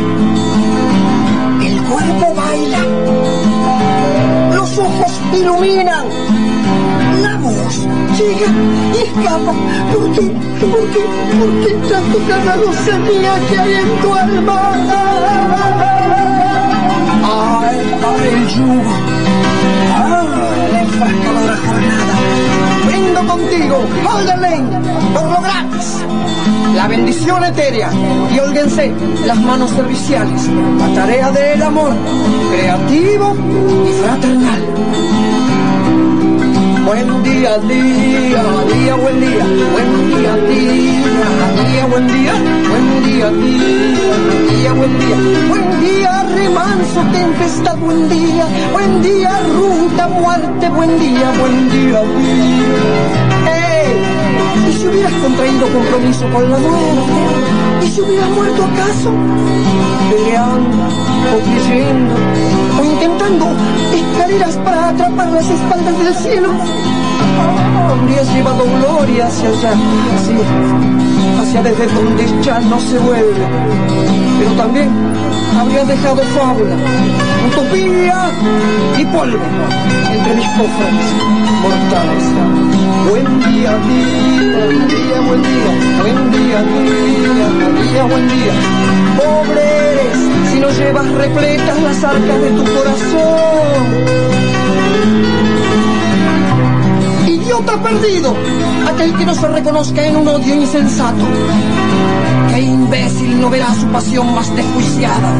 [1.67, 2.79] el cuerpo baila,
[4.55, 6.05] los ojos iluminan,
[7.21, 8.49] la voz llega
[8.93, 9.53] y escapa.
[9.93, 10.21] ¿Por qué?
[10.65, 11.03] ¿Por qué?
[11.39, 14.71] ¿Por qué tanto cada lozanía que hay en tu alma?
[17.23, 18.93] ¡Ay, para el yugo!
[19.97, 20.27] ¡Ay,
[20.99, 22.15] la jornada!
[23.27, 24.67] Contigo, Holderlane,
[25.13, 26.03] por lo gratis
[26.75, 27.89] la bendición etérea.
[28.33, 28.91] Y holguense
[29.25, 30.47] las manos serviciales,
[30.77, 31.93] la tarea del amor,
[32.51, 33.35] creativo
[33.87, 34.61] y fraternal.
[36.85, 38.43] Buen día, día,
[38.73, 40.81] día, buen día, buen día, día,
[41.63, 42.33] día, buen día,
[42.69, 43.91] buen día, día,
[44.49, 45.17] día, buen día,
[45.49, 53.20] buen día, remanso, tempestad, buen día, buen día, ruta, muerte, buen día, buen día, día.
[54.69, 57.85] ¿Y si hubieras contraído compromiso con la muerte?
[57.85, 59.11] ¿Y si hubieras muerto acaso?
[60.09, 62.15] Peleando, o creyendo,
[62.79, 63.45] o intentando
[63.93, 66.49] escaleras para atrapar las espaldas del cielo.
[67.89, 69.71] Habrías llevado gloria hacia allá,
[70.15, 71.00] así,
[71.39, 73.45] hacia desde donde ya no se vuelve.
[74.39, 74.89] Pero también
[75.59, 76.75] habrías dejado fábula,
[77.47, 78.31] utopía
[78.97, 79.45] y polvo
[80.11, 82.23] entre mis cofres mortales.
[83.09, 87.47] Buen día, día, día, buen día, buen día, día,
[87.81, 88.53] día, buen día.
[89.17, 90.19] Pobre eres
[90.51, 94.31] si no llevas repletas las arcas de tu corazón.
[97.61, 98.35] Idiota perdido,
[98.87, 101.23] aquel que no se reconozca en un odio insensato.
[102.49, 105.31] Qué imbécil no verá su pasión más desjuiciada.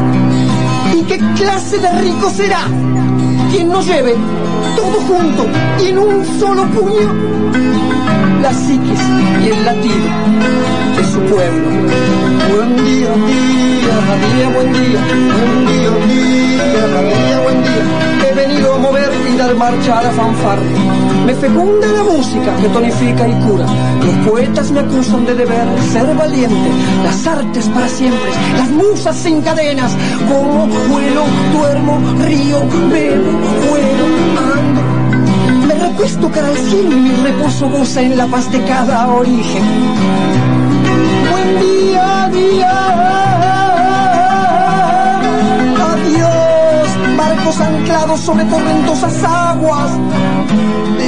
[0.94, 2.60] ¿Y qué clase de rico será
[3.50, 4.14] quien no lleve
[4.76, 5.46] todo junto
[5.80, 7.12] y en un solo puño
[8.40, 9.00] la psiquis
[9.44, 10.08] y el latido
[10.96, 11.68] de su pueblo.
[12.54, 13.96] Buen día, día,
[14.36, 18.28] día, buen día, buen día, día, día, buen día.
[18.28, 21.01] He venido a mover y dar marcha la fanfarria.
[21.26, 23.66] Me fecunda la música que tonifica y cura.
[24.04, 26.70] Los poetas me acusan de deber ser valiente.
[27.04, 29.92] Las artes para siempre, las musas sin cadenas.
[30.28, 32.60] Como vuelo, duermo, río,
[32.90, 33.32] bebo,
[33.70, 34.04] vuelo,
[34.56, 35.66] ando.
[35.66, 39.62] Me recuesto cara al cielo y mi reposo goza en la paz de cada origen.
[41.30, 42.72] Buen día, día.
[45.92, 49.92] Adiós, barcos anclados sobre torrentosas aguas.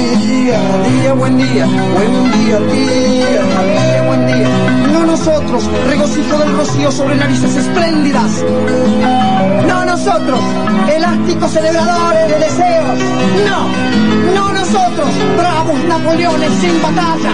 [0.05, 4.47] Día, día, buen día, buen día, día, día, buen día.
[4.93, 8.43] No nosotros, regocijo del rocío sobre narices espléndidas.
[9.67, 10.39] No nosotros,
[10.95, 12.99] elásticos celebradores de deseos.
[13.49, 13.67] No,
[14.35, 17.31] no nosotros, bravos Napoleones sin batalla.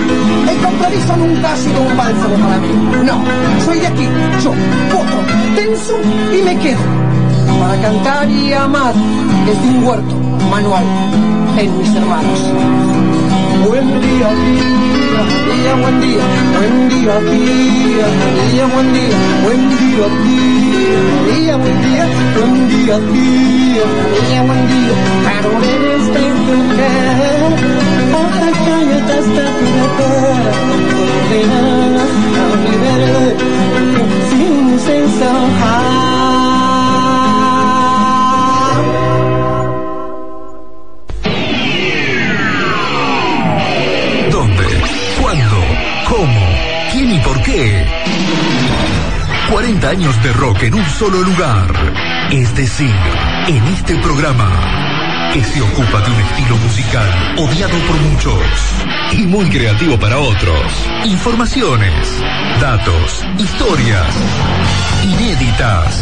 [0.49, 2.69] El compromiso nunca ha sido un bálsamo para mí.
[3.03, 3.21] No,
[3.65, 4.07] soy de aquí,
[4.41, 5.19] yo, otro,
[5.57, 5.99] tenso
[6.33, 6.79] y me quedo.
[7.59, 8.93] Para cantar y amar
[9.45, 10.83] desde un huerto manual
[11.57, 12.39] en mis hermanos.
[13.67, 14.29] Buen día,
[15.47, 16.23] día, buen día,
[16.57, 20.05] buen día, día, buen día, buen día,
[21.27, 22.05] día, buen día,
[22.37, 24.95] buen día, día, buen día.
[25.25, 27.51] Pero eres de mujer,
[28.23, 30.53] otra calle hasta tu cara,
[34.29, 36.40] sin sensación.
[47.51, 47.85] Qué?
[49.51, 51.67] 40 años de rock en un solo lugar.
[52.31, 52.93] Es decir,
[53.47, 54.49] en este programa,
[55.33, 58.41] que se ocupa de un estilo musical odiado por muchos
[59.11, 60.61] y muy creativo para otros.
[61.05, 61.93] Informaciones,
[62.61, 64.07] datos, historias
[65.03, 66.01] inéditas.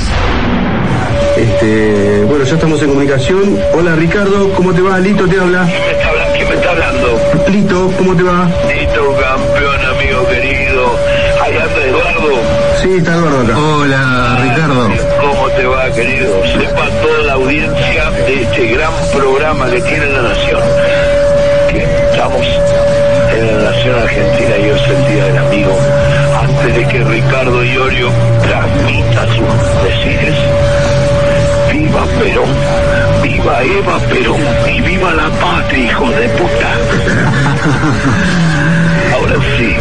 [1.37, 3.57] Este, bueno, ya estamos en comunicación.
[3.73, 4.99] Hola Ricardo, ¿cómo te va?
[4.99, 5.65] Lito te habla.
[5.65, 7.21] ¿Quién me está, habla- quién me está hablando?
[7.47, 8.47] Lito, ¿cómo te va?
[8.67, 9.15] Tito,
[12.19, 12.41] Eduardo.
[12.81, 13.57] Sí, está acá.
[13.57, 14.89] Hola Ricardo.
[15.21, 16.45] ¿Cómo te va, querido?
[16.47, 20.61] Sepa toda la audiencia de este gran programa que tiene la Nación.
[21.69, 22.45] Que estamos
[23.37, 25.79] en la Nación Argentina y hoy es el Día del Amigo.
[26.41, 28.09] Antes de que Ricardo Iorio
[28.41, 30.35] transmita sus decires.
[31.71, 32.49] ¡Viva Perón!
[33.23, 34.41] ¡Viva Eva Perón!
[34.67, 36.69] ¡Y viva la patria, hijos de puta!
[39.29, 39.75] Ahora sí.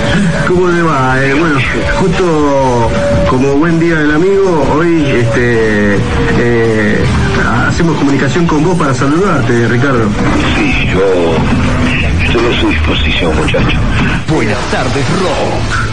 [0.47, 1.25] ¿Cómo te va?
[1.25, 1.59] Eh, bueno,
[2.01, 2.91] justo
[3.31, 5.97] como buen día del amigo, hoy este,
[6.39, 7.05] eh,
[7.67, 10.07] hacemos comunicación con vos para saludarte, Ricardo.
[10.55, 11.37] Sí, yo
[12.25, 13.79] estoy a su disposición, muchacho.
[14.29, 15.89] Buenas tardes, rock.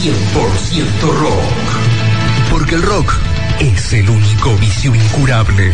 [0.00, 2.50] 100% rock.
[2.50, 3.12] Porque el rock
[3.58, 5.72] es el único vicio incurable.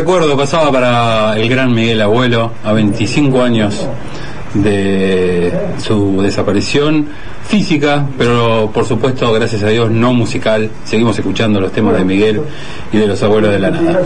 [0.00, 3.86] Recuerdo pasaba para el gran Miguel Abuelo a 25 años
[4.54, 7.06] de su desaparición
[7.46, 10.70] física, pero por supuesto, gracias a Dios, no musical.
[10.84, 12.40] Seguimos escuchando los temas de Miguel
[12.90, 14.00] y de los abuelos de la nada.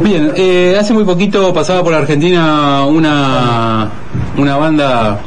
[0.00, 3.90] Bien, eh, hace muy poquito pasaba por Argentina una,
[4.38, 5.18] una banda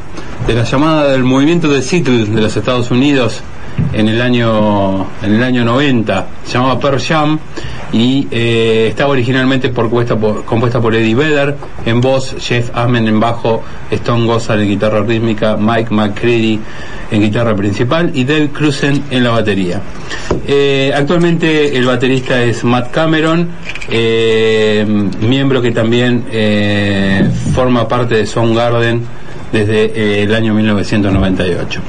[0.48, 3.44] de la llamada del movimiento de Seattle de los Estados Unidos
[3.92, 7.38] en el año en el año 90 se llamaba Pearl Jam
[7.96, 9.90] y eh, estaba originalmente por,
[10.44, 15.56] compuesta por, Eddie Vedder en voz, Jeff Amen en bajo, Stone Gossard en guitarra rítmica,
[15.56, 16.60] Mike McCready
[17.10, 19.82] en guitarra principal y Dave Cruzen en la batería.
[20.46, 23.52] Eh, actualmente el baterista es Matt Cameron,
[23.90, 24.86] eh,
[25.22, 26.26] miembro que también
[27.54, 29.04] forma parte de Soundgarden
[29.54, 31.82] desde el año 1998.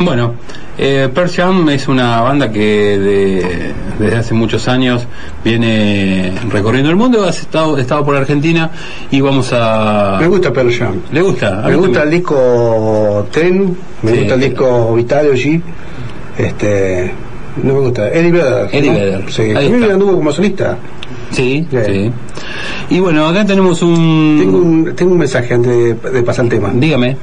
[0.00, 0.34] Bueno,
[0.78, 5.06] eh, Pearl Jam es una banda que de- desde hace muchos años
[5.44, 8.70] viene recorriendo el mundo, ha estado, estado por Argentina
[9.10, 10.16] y vamos a...
[10.20, 10.94] Me gusta Pearl Jam.
[11.12, 11.62] ¿Le gusta?
[11.66, 12.02] Me gusta también.
[12.02, 14.18] el disco Ten, me Sí.
[14.18, 15.62] gusta el disco Vitalogy,
[16.38, 17.12] este,
[17.62, 18.68] no me gusta, Eddie Vedder.
[18.72, 18.98] Eddie ¿no?
[18.98, 19.24] Vedder.
[19.30, 19.92] Sí, Ahí está.
[19.92, 20.78] anduvo como solista.
[21.32, 22.12] Sí, Sí.
[22.90, 24.36] Y bueno, acá tenemos un...
[24.38, 26.70] Tengo un, tengo un mensaje antes de, de pasar el tema.
[26.74, 27.16] Dígame.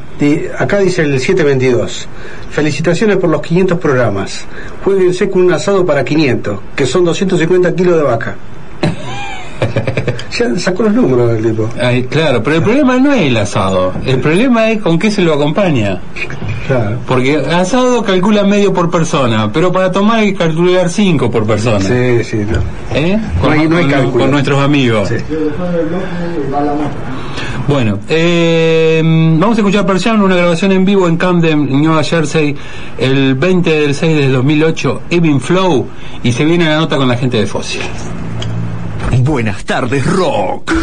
[0.58, 2.08] Acá dice el 722.
[2.50, 4.46] Felicitaciones por los 500 programas.
[4.84, 8.36] Jueguense con un asado para 500, que son 250 kilos de vaca.
[10.38, 11.70] ya sacó los números del tipo.
[11.82, 13.94] Ay, claro, pero el problema no es el asado.
[14.06, 16.00] El problema es con qué se lo acompaña.
[16.68, 16.98] Claro.
[17.08, 21.80] Porque asado calcula medio por persona, pero para tomar hay que calcular cinco por persona.
[21.82, 22.38] Sí, sí.
[22.50, 22.60] no.
[22.96, 23.18] ¿Eh?
[23.42, 24.24] Con, No hay- no hay con- cálculo.
[24.26, 25.10] con nuestros amigos.
[25.10, 25.16] Sí.
[27.68, 32.56] Bueno, eh, vamos a escuchar Persian, una grabación en vivo en Camden, Nueva Jersey,
[32.98, 35.88] el 20 del 6 del 2008, Evin Flow,
[36.24, 37.82] y se viene la nota con la gente de Fósil.
[39.30, 40.74] Buenas tardes, rock.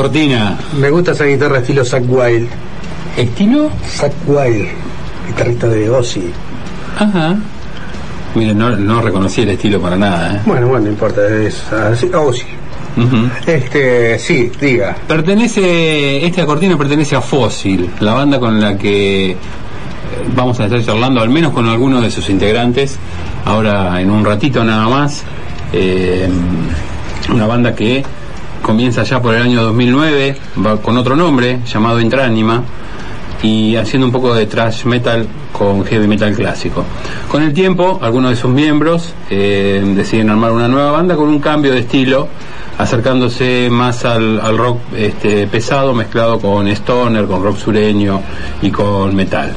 [0.00, 0.56] Cortina.
[0.78, 2.48] Me gusta esa guitarra estilo Zack Wild.
[3.18, 3.70] ¿Estilo?
[3.86, 4.68] Zack Wild,
[5.28, 6.32] guitarrista de Ozzy.
[6.98, 7.36] Ajá.
[8.34, 10.36] Mire, no, no reconocí el estilo para nada.
[10.36, 10.40] ¿eh?
[10.46, 12.46] Bueno, bueno, no importa, es así, Ozzy.
[12.96, 13.28] Ujú.
[13.46, 14.96] Este, sí, diga.
[15.06, 19.36] Pertenece, esta cortina pertenece a Fósil, la banda con la que eh,
[20.34, 22.98] vamos a estar charlando, al menos con algunos de sus integrantes,
[23.44, 25.22] ahora en un ratito nada más.
[25.74, 26.26] Eh,
[27.32, 28.02] una banda que
[28.62, 32.62] comienza ya por el año 2009, va con otro nombre, llamado Intránima,
[33.42, 36.84] y haciendo un poco de thrash metal con heavy metal clásico.
[37.28, 41.40] Con el tiempo, algunos de sus miembros eh, deciden armar una nueva banda con un
[41.40, 42.28] cambio de estilo,
[42.78, 48.20] acercándose más al, rock este, pesado mezclado con stoner, con rock sureño
[48.62, 49.52] y con metal.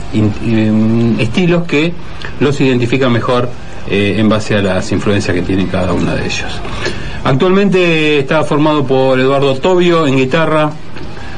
[1.19, 1.93] Estilos que
[2.39, 3.49] los identifican mejor
[3.89, 6.59] eh, en base a las influencias que tienen cada uno de ellos.
[7.25, 10.71] Actualmente está formado por Eduardo Tobio en guitarra,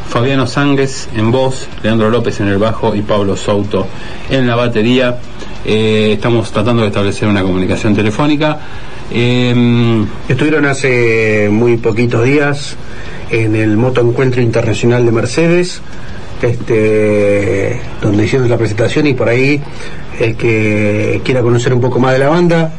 [0.10, 3.86] Fabiano Sangues en voz, Leandro López en el bajo y Pablo Souto
[4.32, 5.20] en la batería.
[5.64, 8.60] Eh, estamos tratando de establecer una comunicación telefónica.
[9.12, 12.76] Eh, Estuvieron hace muy poquitos días
[13.30, 15.82] en el Moto Encuentro Internacional de Mercedes,
[16.42, 19.62] este, donde hicieron la presentación y por ahí
[20.20, 22.74] el que quiera conocer un poco más de la banda,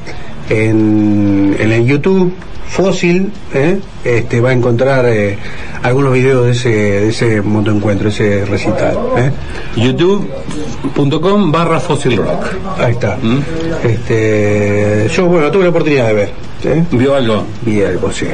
[0.49, 2.33] en, en el YouTube,
[2.69, 3.79] Fósil, ¿eh?
[4.05, 5.39] este, va a encontrar eh,
[5.83, 8.99] algunos videos de ese, de ese Moto Encuentro, ese recital.
[9.17, 9.31] ¿eh?
[9.77, 12.47] youtube.com barra Fossil Rock.
[12.79, 13.17] Ahí está.
[13.23, 13.39] ¿Mm?
[13.85, 16.31] Este, yo, bueno, tuve la oportunidad de ver.
[16.65, 16.85] ¿eh?
[16.91, 17.45] ¿Vio algo?
[17.63, 18.27] Vi algo, sí.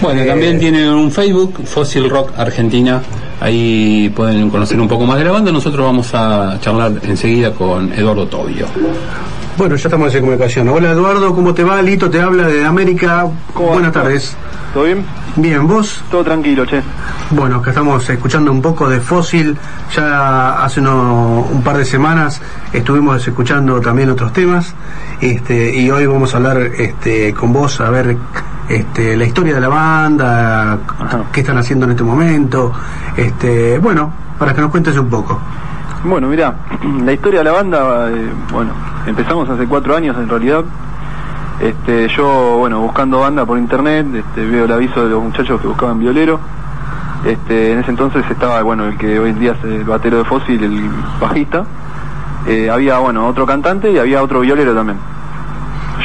[0.00, 3.02] Bueno, Eh, también tiene un Facebook, Fossil Rock Argentina.
[3.40, 5.52] Ahí pueden conocer un poco más de la banda.
[5.52, 8.66] Nosotros vamos a charlar enseguida con Eduardo Tobio.
[9.56, 10.68] Bueno, ya estamos en comunicación.
[10.68, 11.82] Hola Eduardo, ¿cómo te va?
[11.82, 13.26] Lito te habla de América.
[13.52, 14.34] ¿Cómo Buenas tardes.
[14.72, 15.04] ¿Todo bien?
[15.36, 16.02] Bien, ¿vos?
[16.10, 16.80] Todo tranquilo, che.
[17.30, 19.58] Bueno, acá estamos escuchando un poco de Fósil.
[19.94, 22.40] Ya hace uno- un par de semanas
[22.72, 24.74] estuvimos escuchando también otros temas.
[25.20, 28.16] Este, y hoy vamos a hablar este, con vos a ver
[28.68, 31.24] este, la historia de la banda, Ajá.
[31.32, 32.72] qué están haciendo en este momento.
[33.16, 35.38] Este, bueno, para que nos cuentes un poco.
[36.02, 36.54] Bueno, mira,
[37.04, 38.72] la historia de la banda, eh, bueno,
[39.06, 40.64] empezamos hace cuatro años en realidad.
[41.60, 45.66] Este, yo, bueno, buscando banda por internet, este, veo el aviso de los muchachos que
[45.66, 46.40] buscaban violero.
[47.26, 50.24] Este, en ese entonces estaba, bueno, el que hoy en día es el batero de
[50.24, 50.88] Fósil, el
[51.20, 51.64] bajista.
[52.46, 54.98] Eh, había, bueno, otro cantante y había otro violero también.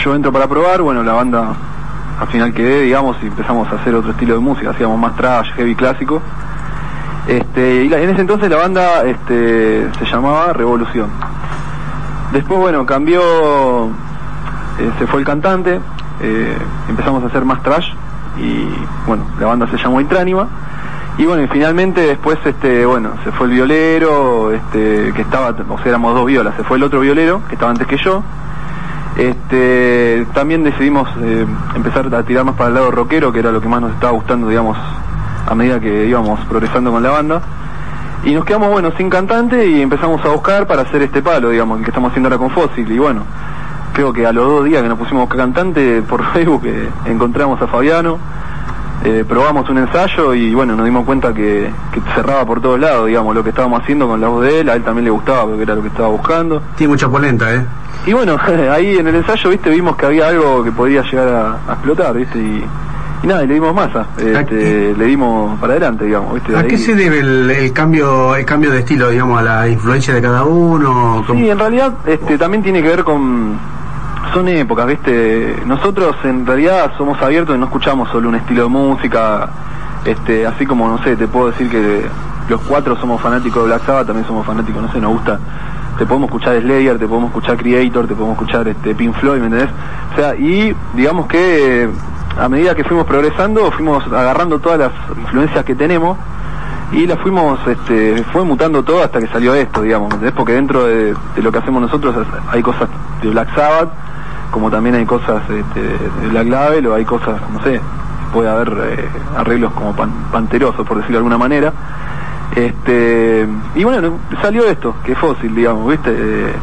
[0.03, 1.55] Yo entro para probar, bueno, la banda
[2.19, 5.51] al final quedé, digamos, y empezamos a hacer otro estilo de música, hacíamos más trash,
[5.53, 6.21] heavy clásico.
[7.27, 11.09] Este, y en ese entonces la banda este, se llamaba Revolución.
[12.31, 13.21] Después, bueno, cambió,
[14.79, 15.79] eh, se fue el cantante,
[16.21, 16.57] eh,
[16.89, 17.87] empezamos a hacer más trash
[18.37, 18.67] y,
[19.07, 20.47] bueno, la banda se llamó Intránima.
[21.17, 25.77] Y bueno, y finalmente después, este, bueno, se fue el violero, este, que estaba, o
[25.77, 28.21] sea, éramos dos violas, se fue el otro violero, que estaba antes que yo.
[29.17, 33.61] Este, también decidimos eh, empezar a tirar más para el lado rockero, que era lo
[33.61, 34.77] que más nos estaba gustando, digamos,
[35.45, 37.41] a medida que íbamos progresando con la banda.
[38.23, 41.77] Y nos quedamos, bueno, sin cantante y empezamos a buscar para hacer este palo, digamos,
[41.77, 42.91] el que estamos haciendo ahora con Fósil.
[42.91, 43.21] Y bueno,
[43.93, 46.89] creo que a los dos días que nos pusimos a buscar cantante por Facebook eh,
[47.05, 48.17] encontramos a Fabiano,
[49.03, 53.05] eh, probamos un ensayo y bueno, nos dimos cuenta que, que cerraba por todos lados,
[53.05, 55.45] digamos, lo que estábamos haciendo con la voz de él, a él también le gustaba
[55.45, 56.63] porque era lo que estaba buscando.
[56.75, 57.63] Tiene mucha polenta, ¿eh?
[58.07, 58.37] Y bueno,
[58.71, 62.15] ahí en el ensayo, viste, vimos que había algo que podía llegar a, a explotar,
[62.15, 62.65] viste, y,
[63.25, 66.55] y nada, y le dimos masa, este, le dimos para adelante, digamos, viste.
[66.55, 69.67] ¿A ahí- qué se debe el, el cambio el cambio de estilo, digamos, a la
[69.67, 71.23] influencia de cada uno?
[71.25, 73.57] ¿Cómo- Sí, en realidad este, también tiene que ver con...
[74.33, 75.55] Son épocas, ¿viste?
[75.65, 79.49] Nosotros en realidad somos abiertos y no escuchamos solo un estilo de música,
[80.03, 82.01] este, así como, no sé, te puedo decir que
[82.49, 85.39] los cuatro somos fanáticos de Black Sabbath, también somos fanáticos, no sé, nos gusta,
[85.97, 89.45] te podemos escuchar Slayer, te podemos escuchar Creator, te podemos escuchar este, Pink Floyd, ¿me
[89.45, 89.69] entendés?
[90.13, 91.87] O sea, y digamos que
[92.39, 96.17] a medida que fuimos progresando, fuimos agarrando todas las influencias que tenemos
[96.91, 100.33] Y la fuimos, este, fue mutando todo hasta que salió esto, digamos, ¿entendés?
[100.33, 102.15] Porque dentro de, lo que hacemos nosotros
[102.51, 102.87] hay cosas
[103.21, 103.89] de Black Sabbath,
[104.51, 107.81] como también hay cosas este, de Black Label, o hay cosas, no sé,
[108.31, 108.69] puede haber
[108.99, 111.73] eh, arreglos como pan- panterosos, por decirlo de alguna manera.
[112.55, 116.11] Este, y bueno, salió esto, que fósil, digamos, ¿viste?
[116.11, 116.53] Eh,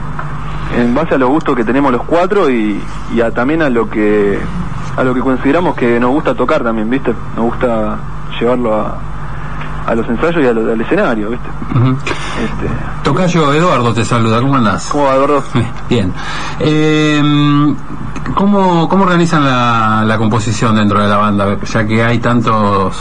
[0.78, 2.80] en base a los gustos que tenemos los cuatro y,
[3.14, 4.38] y a- también a lo que
[4.96, 7.12] a lo que consideramos que nos gusta tocar también, ¿viste?
[7.36, 7.96] Nos gusta
[8.38, 8.94] llevarlo a,
[9.86, 11.48] a los ensayos y a lo- al escenario, ¿viste?
[11.74, 11.90] Ujú.
[11.90, 12.66] Este,
[13.02, 14.88] Tocayo Eduardo te saluda, ¿cómo andás?
[14.90, 15.42] ¿Cómo va, Eduardo?
[15.88, 16.12] Bien.
[16.60, 17.22] Eh,
[18.34, 21.56] ¿cómo, ¿Cómo organizan la, la composición dentro de la banda?
[21.64, 22.96] Ya que hay tantos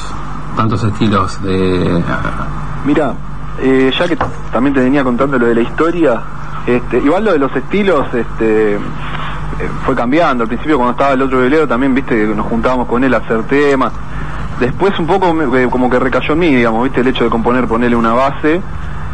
[0.56, 2.04] tantos estilos de...
[2.86, 3.14] Mira,
[3.62, 4.18] eh, ya que
[4.52, 6.22] también te venía contando lo de la historia,
[6.66, 8.78] este, igual lo de los estilos este,
[9.86, 10.44] fue cambiando.
[10.44, 13.18] Al principio cuando estaba el otro velero también, viste, que nos juntábamos con él a
[13.18, 13.92] hacer temas.
[14.60, 17.30] Después un poco me- eh, como que recayó en mí, digamos, viste, el hecho de
[17.30, 18.62] componer, ponerle una base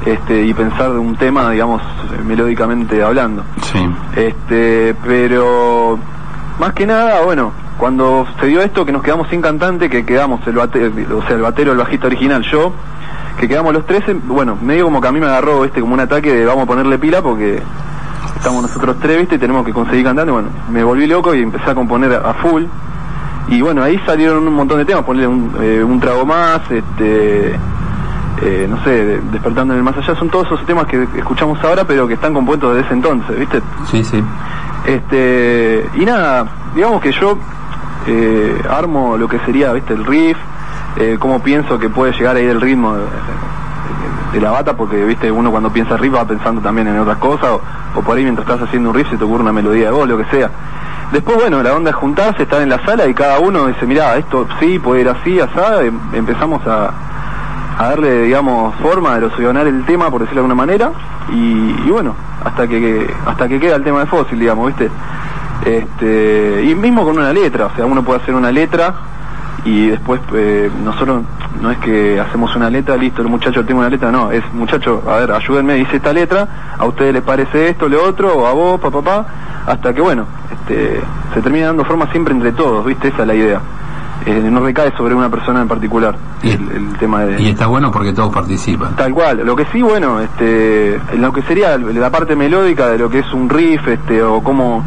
[0.06, 3.44] este, y pensar de un tema, digamos, eh, melódicamente hablando.
[3.62, 3.80] Sí.
[4.16, 5.98] Este, pero
[6.60, 10.46] más que nada, bueno, cuando se dio esto que nos quedamos sin cantante, que quedamos
[10.48, 12.74] el batero, o sea, el batero, el bajista original, yo,
[13.40, 15.94] que quedamos los tres, en- bueno, medio como que a mí me agarró, este, como
[15.94, 17.62] un ataque de vamos a ponerle pila porque
[18.38, 21.70] estamos nosotros tres, viste, y tenemos que conseguir cantante, bueno, me volví loco y empecé
[21.72, 22.64] a componer a, a full.
[23.50, 27.54] Y bueno, ahí salieron un montón de temas, ponerle un, eh, un trago más, este,
[28.42, 31.58] eh, no sé, de- despertando en el más allá, son todos esos temas que escuchamos
[31.64, 33.62] ahora, pero que están compuestos desde ese entonces, ¿viste?
[33.90, 34.22] Sí, sí.
[34.86, 37.38] Este, y nada, digamos que yo
[38.08, 39.94] eh, armo lo que sería, ¿viste?
[39.94, 40.38] El riff,
[40.98, 42.96] eh, cómo pienso que puede llegar ahí el ritmo
[44.34, 45.32] de, la bata, porque, ¿viste?
[45.32, 47.50] Uno cuando piensa riff va pensando también en otras cosas,
[47.96, 50.08] o, por ahí mientras estás haciendo un riff se te ocurre una melodía de voz,
[50.08, 50.50] lo que sea.
[51.12, 54.16] Después, bueno, la onda es juntarse, estar en la sala y cada uno dice, mira,
[54.18, 55.58] esto sí, puede ir así, así,
[56.14, 56.92] empezamos a,
[57.80, 60.92] a darle, digamos, forma, a erosionar el tema, por decirlo de alguna manera,
[61.32, 62.14] y, y bueno,
[62.44, 64.90] hasta que, que- hasta que queda el tema de fósil, digamos, ¿viste?
[65.66, 68.94] Este, y mismo con una letra, o sea, uno puede hacer una letra
[69.68, 71.24] y después eh, nosotros
[71.62, 75.04] no es que hacemos una letra, listo, el muchacho tiene una letra, no, es muchacho,
[75.08, 78.54] a ver, ayúdenme, dice esta letra, a ustedes les parece esto, lo otro, o a
[78.54, 79.26] vos, papá, papá,
[79.66, 81.02] hasta que bueno, este,
[81.34, 83.10] se termina dando forma siempre entre todos, ¿viste?
[83.10, 83.62] Esa es la idea.
[84.26, 87.42] Eh, no recae sobre una persona en particular Y- el, el tema de...
[87.42, 88.96] Y está bueno porque todos participan.
[88.96, 89.46] Tal cual.
[89.46, 93.20] Lo que sí, bueno, este, en lo que sería la parte melódica de lo que
[93.20, 94.84] es un riff, este, o como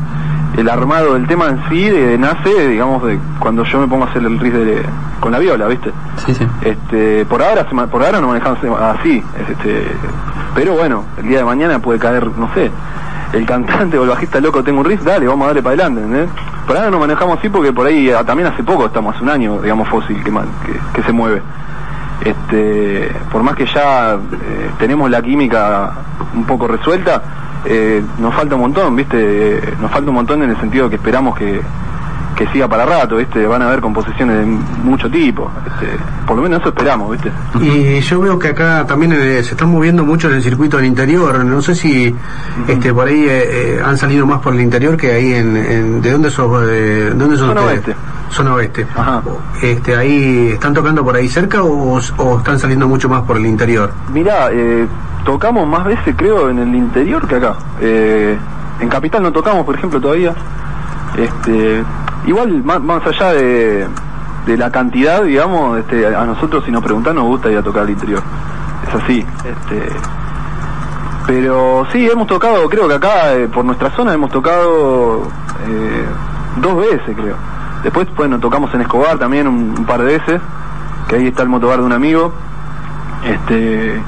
[0.57, 4.09] el armado del tema en sí de- nace, digamos, de cuando yo me pongo a
[4.09, 4.83] hacer el riff de-
[5.21, 5.91] con la viola, ¿viste?
[6.27, 6.47] Sí, sí.
[6.63, 8.59] Este, por ahora, por ahora no manejamos
[8.99, 9.87] así, es, este,
[10.55, 12.71] pero bueno, el día de mañana puede caer, no sé,
[13.33, 16.01] el cantante o el bajista loco tengo un riff, dale, vamos a darle para adelante,
[16.03, 16.31] ¿entendés?
[16.67, 19.31] Por ahora no manejamos así porque por ahí ah, también hace poco, estamos hace un
[19.31, 21.43] año, digamos, fósil que, que, que se mueve.
[22.25, 25.93] Este, por más que ya eh, tenemos la química
[26.35, 27.23] un poco resuelta,
[27.65, 29.17] eh, nos falta un montón, ¿viste?
[29.59, 31.61] Eh, nos falta un montón en el sentido que esperamos que,
[32.37, 33.47] que siga para rato, ¿viste?
[33.47, 35.89] Van a haber composiciones de mucho tipo, este,
[36.27, 37.31] por lo menos eso esperamos, ¿viste?
[37.61, 40.87] Y yo veo que acá también eh, se están moviendo mucho en el circuito del
[40.87, 41.45] interior.
[41.45, 42.15] No sé si
[42.67, 46.01] este por ahí eh, eh, han salido más por el interior que ahí en, en-
[46.01, 46.67] ¿de dónde sos?
[46.67, 47.79] De, ¿Dónde sos Zona ustedes?
[47.87, 47.97] oeste.
[48.31, 48.87] Zona oeste.
[48.97, 49.23] Ajá.
[49.61, 53.45] Este ahí están tocando por ahí cerca o, o están saliendo mucho más por el
[53.45, 53.93] interior.
[54.15, 54.87] Mirá, eh,
[55.25, 57.57] tocamos más veces creo en el interior que acá.
[57.81, 58.39] Eh,
[58.81, 60.35] en Capital no tocamos, por ejemplo, todavía.
[61.17, 61.85] Este,
[62.27, 63.87] igual, más, más allá de,
[64.47, 67.83] de la cantidad, digamos, este, a nosotros si nos preguntan nos gusta ir a tocar
[67.83, 68.23] al interior.
[68.89, 69.27] Es así.
[69.45, 69.89] Este,
[71.27, 75.23] pero sí, hemos tocado, creo que acá, eh, por nuestra zona, hemos tocado
[75.69, 76.05] eh,
[76.61, 77.37] dos veces, creo.
[77.83, 80.41] Después, bueno, tocamos en Escobar también un, un par de veces,
[81.09, 82.33] que ahí está el motobar de un amigo.
[83.25, 84.01] Este,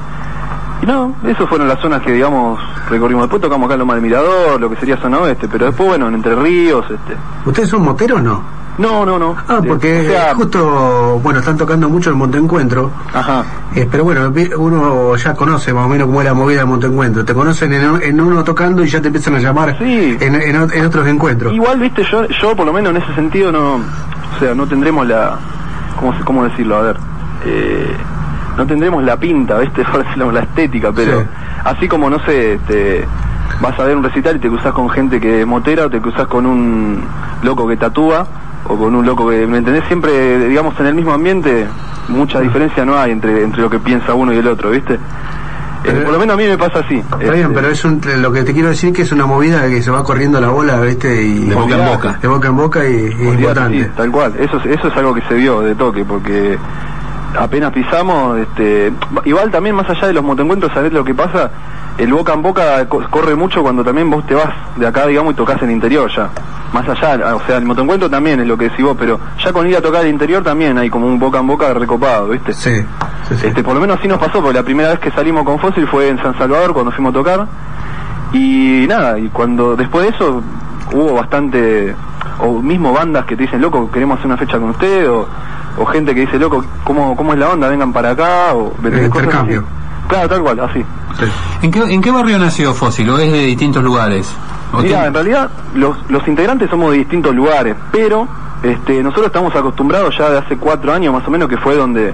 [0.83, 2.59] y no, esas fueron las zonas que, digamos,
[2.89, 3.23] recorrimos.
[3.23, 6.07] Después tocamos acá en Loma del Mirador, lo que sería zona oeste, pero después, bueno,
[6.09, 7.15] en Entre Ríos, este.
[7.45, 8.63] ¿Ustedes son moteros o no?
[8.75, 9.35] No, no, no.
[9.47, 12.89] Ah, Eh, porque o sea, justo, bueno, están tocando mucho el Montoencuentro.
[13.13, 13.43] Ajá.
[13.75, 17.23] Eh, pero bueno, uno ya conoce más o menos cómo es la movida del Montoencuentro.
[17.23, 20.17] Te conocen en, en uno tocando y ya te empiezan a llamar Sí.
[20.19, 21.53] en, en otros encuentros.
[21.53, 25.05] Igual, viste, yo, yo por lo menos en ese sentido no, o sea, no tendremos
[25.07, 25.37] la,
[25.99, 26.77] ¿cómo, cómo decirlo?
[26.77, 26.97] A ver,
[27.45, 27.95] eh,
[28.57, 29.83] no tendremos la pinta, viste,
[30.33, 31.27] la estética, pero Sí.
[31.65, 33.05] así como, no sé, te,
[33.61, 35.99] vas a ver un recital y te cruzas con gente que es motera o te
[35.99, 37.03] cruzas con un
[37.43, 38.25] loco que tatúa
[38.67, 39.83] o con un loco que, ¿me entendés?
[39.87, 41.67] Siempre, digamos, en el mismo ambiente,
[42.07, 44.97] mucha diferencia no hay entre, entre lo que piensa uno y el otro, viste.
[45.85, 46.95] Eh, por lo menos a mí me pasa así.
[46.95, 49.67] Está bien, Este, pero es un, lo que te quiero decir que es una movida
[49.67, 51.21] que se va corriendo la bola, ¿viste?
[51.21, 52.17] Y, De boca en boca.
[52.21, 53.83] De boca en boca y, importante.
[53.83, 54.33] sí, tal cual.
[54.39, 56.57] Eso, es- eso es algo que se vio de toque, porque
[57.39, 58.91] apenas pisamos, este,
[59.25, 61.49] igual también más allá de los motoencuentros, ¿sabés lo que pasa?
[61.97, 65.33] El boca en boca co- corre mucho cuando también vos te vas de acá, digamos,
[65.33, 66.29] y tocas el interior ya.
[66.73, 69.67] Más allá, o sea, el motoencuentro también es lo que decís vos, pero ya con
[69.67, 72.51] ir a tocar el interior también hay como un boca en boca recopado, ¿viste?
[72.53, 72.83] Sí,
[73.29, 73.47] sí, sí.
[73.47, 75.87] Este, por lo menos así nos pasó, porque la primera vez que salimos con Fósil
[75.87, 77.47] fue en San Salvador cuando fuimos a tocar.
[78.33, 80.41] Y nada, y cuando después de eso
[80.91, 81.95] hubo bastante,
[82.39, 85.27] o mismo bandas que te dicen, loco, queremos hacer una fecha con usted, o,
[85.77, 87.67] o gente que dice, loco, ¿cómo, ¿cómo es la onda?
[87.67, 89.59] Vengan para acá, o El intercambio.
[89.59, 90.07] así.
[90.07, 90.85] Claro, tal cual, así.
[91.19, 91.25] Sí.
[91.61, 93.09] ¿En qué, ¿En qué barrio nació Fósil?
[93.09, 94.31] ¿O es de distintos lugares?
[94.73, 98.27] ¿O Mira, en realidad los, los integrantes somos de distintos lugares, pero
[98.63, 102.13] este, nosotros estamos acostumbrados ya de hace cuatro años más o menos que fue donde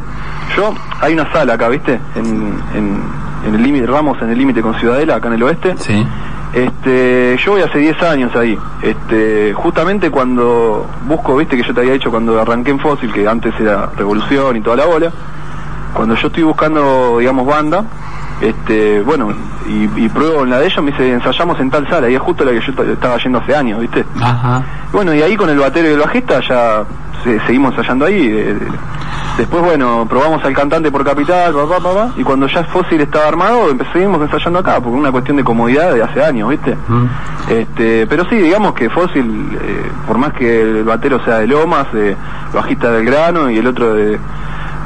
[0.55, 1.99] yo, hay una sala acá, ¿viste?
[2.16, 3.01] En, en,
[3.47, 5.76] en el límite, Ramos en el límite con Ciudadela, acá en el oeste.
[5.80, 6.05] Sí.
[6.54, 8.58] Este, yo voy hace 10 años ahí.
[8.82, 13.28] Este, justamente cuando busco, viste que yo te había dicho cuando arranqué en Fósil, que
[13.28, 15.12] antes era Revolución y toda la bola,
[15.93, 17.84] cuando yo estoy buscando, digamos, banda,
[18.41, 19.34] este, bueno,
[19.68, 22.22] y, y pruebo en la de ellos, me dice, ensayamos en tal sala, y es
[22.22, 24.06] justo la que yo estaba yendo hace años, viste.
[24.20, 24.64] Ajá.
[24.91, 26.84] Bueno, y ahí con el batero y el bajista ya
[27.24, 28.28] se- seguimos ensayando ahí.
[28.32, 28.57] eh,
[29.38, 33.72] después, bueno, probamos al cantante por capital, papá, papá, y cuando ya Fósil estaba armado,
[33.72, 36.76] empe- seguimos ensayando acá, porque es una cuestión de comodidad de hace años, ¿viste?
[36.88, 37.05] Mm.
[37.49, 41.88] Este, pero sí, digamos que Fósil, eh, por más que el batero sea de Lomas,
[41.93, 42.15] eh,
[42.53, 44.20] bajista del Grano y el otro de,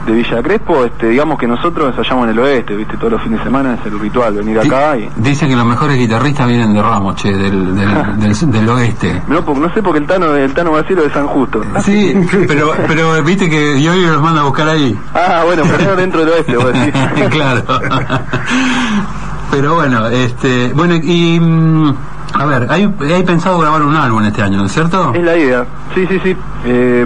[0.05, 2.97] de Villa Crespo, este, digamos que nosotros ensayamos en el oeste, ¿viste?
[2.97, 5.09] Todos los fines de semana es el ritual, venir acá y...
[5.17, 9.21] Dice que los mejores guitarristas vienen de Ramos, che, del, del, del, del oeste.
[9.27, 11.61] No, no sé porque el Tano, el Tano es de San Justo.
[11.83, 12.13] Sí,
[12.47, 14.97] pero, pero viste que Dios los manda a buscar ahí.
[15.13, 16.93] Ah, bueno, pero dentro del oeste, vos decís.
[17.29, 17.63] claro.
[19.51, 21.95] Pero bueno, este, bueno, y mm,
[22.33, 25.13] a ver, hay, hay pensado grabar un álbum este año, ¿no es cierto?
[25.13, 25.65] Es la idea.
[25.93, 26.35] Sí, sí, sí.
[26.65, 27.05] Eh,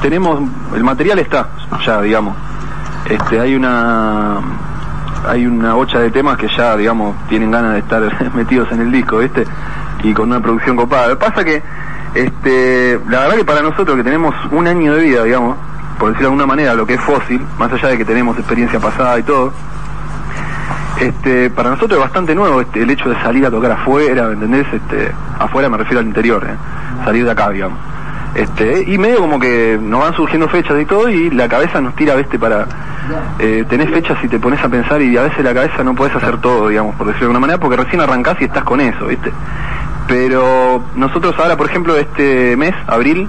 [0.00, 0.42] tenemos,
[0.74, 1.48] el material está,
[1.84, 2.36] ya, digamos.
[3.04, 4.36] Este, hay una,
[5.28, 8.02] hay una bocha de temas que ya, digamos, tienen ganas de estar
[8.34, 9.44] metidos en el disco, ¿viste?
[10.04, 11.08] Y con una producción copada.
[11.08, 11.62] Lo que pasa que,
[12.14, 15.56] este, la verdad que para nosotros que tenemos un año de vida, digamos,
[15.98, 18.78] por decirlo de alguna manera, lo que es fósil, más allá de que tenemos experiencia
[18.78, 19.52] pasada y todo,
[21.00, 24.34] este, para nosotros es bastante nuevo este, el hecho de salir a tocar afuera, ¿me
[24.34, 24.66] entendés?
[24.72, 26.56] Este, afuera me refiero al interior, ¿eh?
[27.04, 27.78] salir de acá, digamos.
[28.34, 31.94] Este, y medio como que nos van surgiendo fechas y todo y la cabeza nos
[31.94, 32.36] tira, ¿viste?
[32.38, 32.66] Para
[33.38, 36.16] eh, tenés fechas y te pones a pensar y a veces la cabeza no puedes
[36.16, 39.06] hacer todo, digamos, por decirlo de alguna manera, porque recién arrancás y estás con eso,
[39.06, 39.32] ¿viste?
[40.08, 43.28] Pero nosotros ahora, por ejemplo, este mes, abril,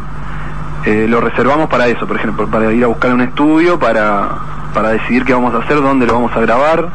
[0.86, 4.30] eh, lo reservamos para eso, por ejemplo, para ir a buscar un estudio, para,
[4.74, 6.90] para decidir qué vamos a hacer, dónde lo vamos a grabar.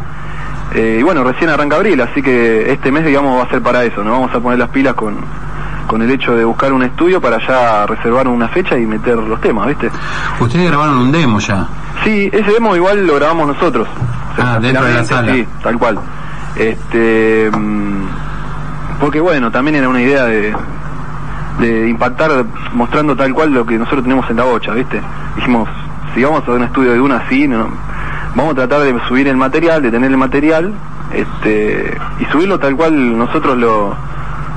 [0.74, 3.82] Eh, y bueno, recién arranca abril, así que este mes, digamos, va a ser para
[3.84, 5.16] eso, nos vamos a poner las pilas con,
[5.88, 9.40] con el hecho de buscar un estudio para ya reservar una fecha y meter los
[9.40, 9.90] temas, ¿viste?
[10.38, 11.66] Ustedes grabaron un demo ya.
[12.04, 13.88] Sí, ese demo igual lo grabamos nosotros.
[14.38, 15.32] O Ah, dentro de la sala.
[15.34, 15.98] Sí, tal cual.
[16.56, 18.04] Este, mm,
[19.00, 20.54] porque bueno, también era una idea de,
[21.58, 22.44] de impactar
[22.74, 25.00] mostrando tal cual lo que nosotros tenemos en la bocha, ¿viste?
[25.36, 25.68] Dijimos,
[26.14, 27.68] si vamos a un estudio de una así, no,
[28.34, 30.72] vamos a tratar de subir el material, de tener el material,
[31.12, 33.94] este, y subirlo tal cual nosotros lo,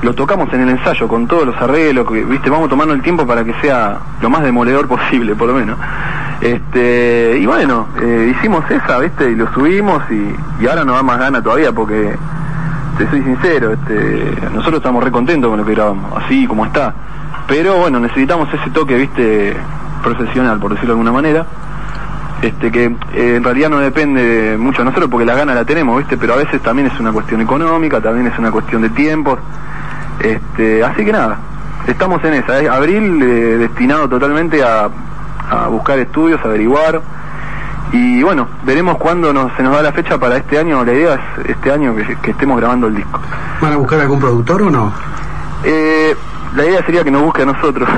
[0.02, 3.26] lo tocamos en el ensayo con todos los arreglos, que, viste, vamos tomando el tiempo
[3.26, 5.78] para que sea lo más demoledor posible, por lo menos.
[6.40, 11.02] Este, y bueno, eh, hicimos esa, viste, y lo subimos y, y ahora nos da
[11.02, 12.16] más gana todavía porque
[12.98, 16.94] te soy sincero, este, nosotros estamos re contentos con lo que grabamos, así como está.
[17.46, 19.56] Pero bueno, necesitamos ese toque, viste,
[20.02, 21.46] profesional, por decirlo de alguna manera.
[22.42, 25.98] Este, que eh, en realidad no depende mucho de nosotros porque la gana la tenemos,
[25.98, 29.38] viste, pero a veces también es una cuestión económica, también es una cuestión de tiempos.
[30.20, 31.38] Este, así que nada,
[31.86, 32.60] estamos en esa.
[32.60, 33.26] Es abril eh,
[33.58, 34.88] destinado totalmente a,
[35.50, 37.00] a buscar estudios, averiguar.
[37.92, 40.84] Y bueno, veremos cuándo nos, se nos da la fecha para este año.
[40.84, 43.20] La idea es este año que, que estemos grabando el disco.
[43.60, 44.92] ¿Van a buscar algún productor o no?
[45.64, 46.14] Eh,
[46.56, 47.88] la idea sería que nos busque a nosotros.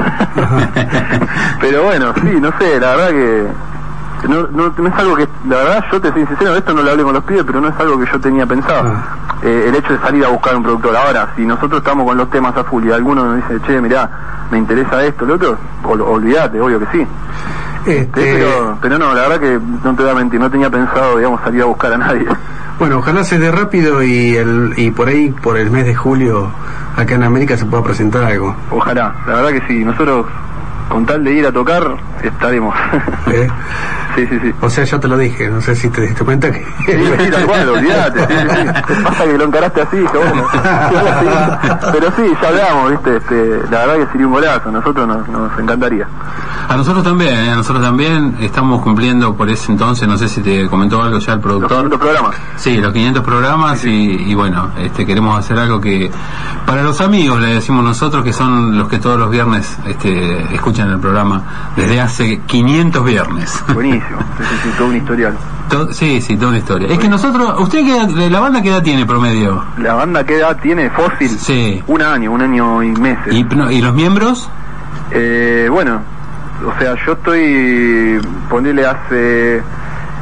[1.60, 3.46] Pero bueno, sí, no sé, la verdad que
[4.28, 6.90] no, no, no es algo que, la verdad yo te soy sincero, esto no lo
[6.90, 8.92] hablé con los pibes, pero no es algo que yo tenía pensado.
[9.42, 10.96] Eh, el hecho de salir a buscar un productor.
[10.96, 14.08] Ahora, si nosotros estamos con los temas a full y alguno nos dice, che, mirá,
[14.50, 17.06] me interesa esto, lo otro, ol- olvídate, obvio que sí.
[17.86, 21.16] Este, Pero, pero no, la verdad que no te voy a mentir, no tenía pensado,
[21.18, 22.26] digamos, salir a buscar a nadie.
[22.78, 26.50] Bueno, ojalá se dé rápido y, el, y por ahí, por el mes de julio,
[26.94, 28.54] acá en América se pueda presentar algo.
[28.70, 30.26] Ojalá, la verdad que sí, nosotros
[30.88, 32.74] con tal de ir a tocar, estaremos.
[33.32, 33.48] ¿eh?
[34.16, 34.54] sí, sí, sí.
[34.60, 36.58] O sea, yo te lo dije, no sé si te diste cuenta que...
[36.86, 36.92] Sí,
[37.24, 38.20] sí, tal cual, olvídate.
[38.26, 39.02] Sí, sí, sí.
[39.04, 40.44] Pasa que lo encaraste así, bueno.
[40.52, 40.58] Sí,
[41.92, 43.16] Pero sí, ya hablamos, ¿viste?
[43.16, 46.06] Este, la verdad que sería un golazo, a nosotros nos, nos encantaría.
[46.68, 47.50] A nosotros también, ¿eh?
[47.50, 51.32] a nosotros también estamos cumpliendo por ese entonces, no sé si te comentó algo ya
[51.32, 51.86] el Los productor.
[51.86, 52.36] otros programas.
[52.56, 53.90] Sí, los 500 programas y,
[54.30, 56.10] y bueno, este, queremos hacer algo que
[56.66, 60.75] para los amigos le decimos nosotros que son los que todos los viernes este, escuchan
[60.84, 61.42] el programa
[61.76, 63.64] desde hace 500 viernes.
[63.74, 64.18] Buenísimo.
[64.62, 65.34] Sí, todo un historial.
[65.70, 66.88] To- sí, sí, toda una historia.
[66.88, 69.64] Es que nosotros, ¿usted qué edad- la banda qué edad tiene promedio?
[69.78, 71.82] La banda que edad tiene Fósil, Sí.
[71.86, 73.32] un año, un año y meses.
[73.34, 74.48] ¿Y, no, y los miembros?
[75.10, 76.00] Eh, bueno,
[76.64, 79.62] o sea, yo estoy, ponerle hace,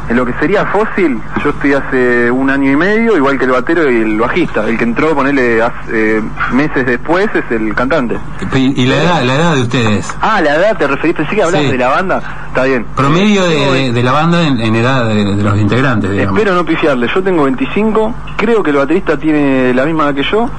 [0.08, 3.52] en lo que sería fósil, yo estoy hace un año y medio, igual que el
[3.52, 4.68] batero y el bajista.
[4.68, 6.22] El que entró, ponerle hace, eh,
[6.52, 8.18] meses después, es el cantante.
[8.54, 10.14] Y, y la edad, la edad de ustedes.
[10.20, 11.72] Ah, la edad, te referís, pensé que hablabas Sí.
[11.72, 12.22] de la banda.
[12.48, 12.84] Está bien.
[12.94, 16.10] Promedio Eh, de, yo, de- de la banda en, en edad de, de los integrantes,
[16.10, 16.38] digamos.
[16.38, 20.22] Espero no pifiarle, yo tengo 25, creo que el baterista tiene la misma edad que
[20.24, 20.50] yo,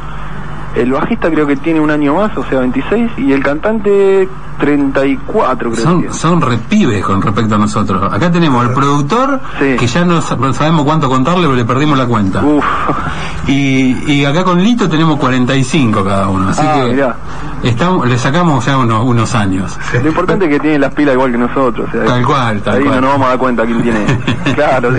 [0.76, 4.28] el bajista creo que tiene un año más, o sea 26, y el cantante
[4.58, 6.14] 34 creo que Son, tiene.
[6.14, 8.14] son repibes con respecto a nosotros.
[8.14, 9.76] Acá tenemos el productor, Sí.
[9.78, 12.44] que ya no sa- no sabemos cuánto contarle, pero le perdimos la cuenta.
[12.44, 12.64] Uf,
[13.48, 17.16] Y, y acá con Lito tenemos 45 cada uno, así Ah, que mirá.
[17.62, 19.78] estamos, le sacamos ya unos, unos años.
[20.02, 22.78] lo importante es que tiene las pilas igual que nosotros, o sea, Tal cual, tal
[22.78, 22.96] ahí cual.
[22.96, 24.00] no nos vamos a dar cuenta quién tiene.
[24.56, 24.90] claro.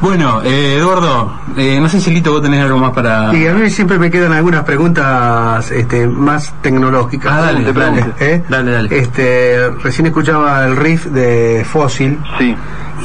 [0.00, 3.34] Bueno, eh, Eduardo, eh, no sé si Lito vos tenés algo más para...
[3.34, 7.32] Y a mí siempre me quedan algunas preguntas este, más tecnológicas.
[7.32, 8.06] Ah, dale, Te dale.
[8.20, 8.42] ¿Eh?
[8.48, 8.96] dale, dale.
[8.96, 12.54] Este, recién escuchaba el riff de Fossil Sí,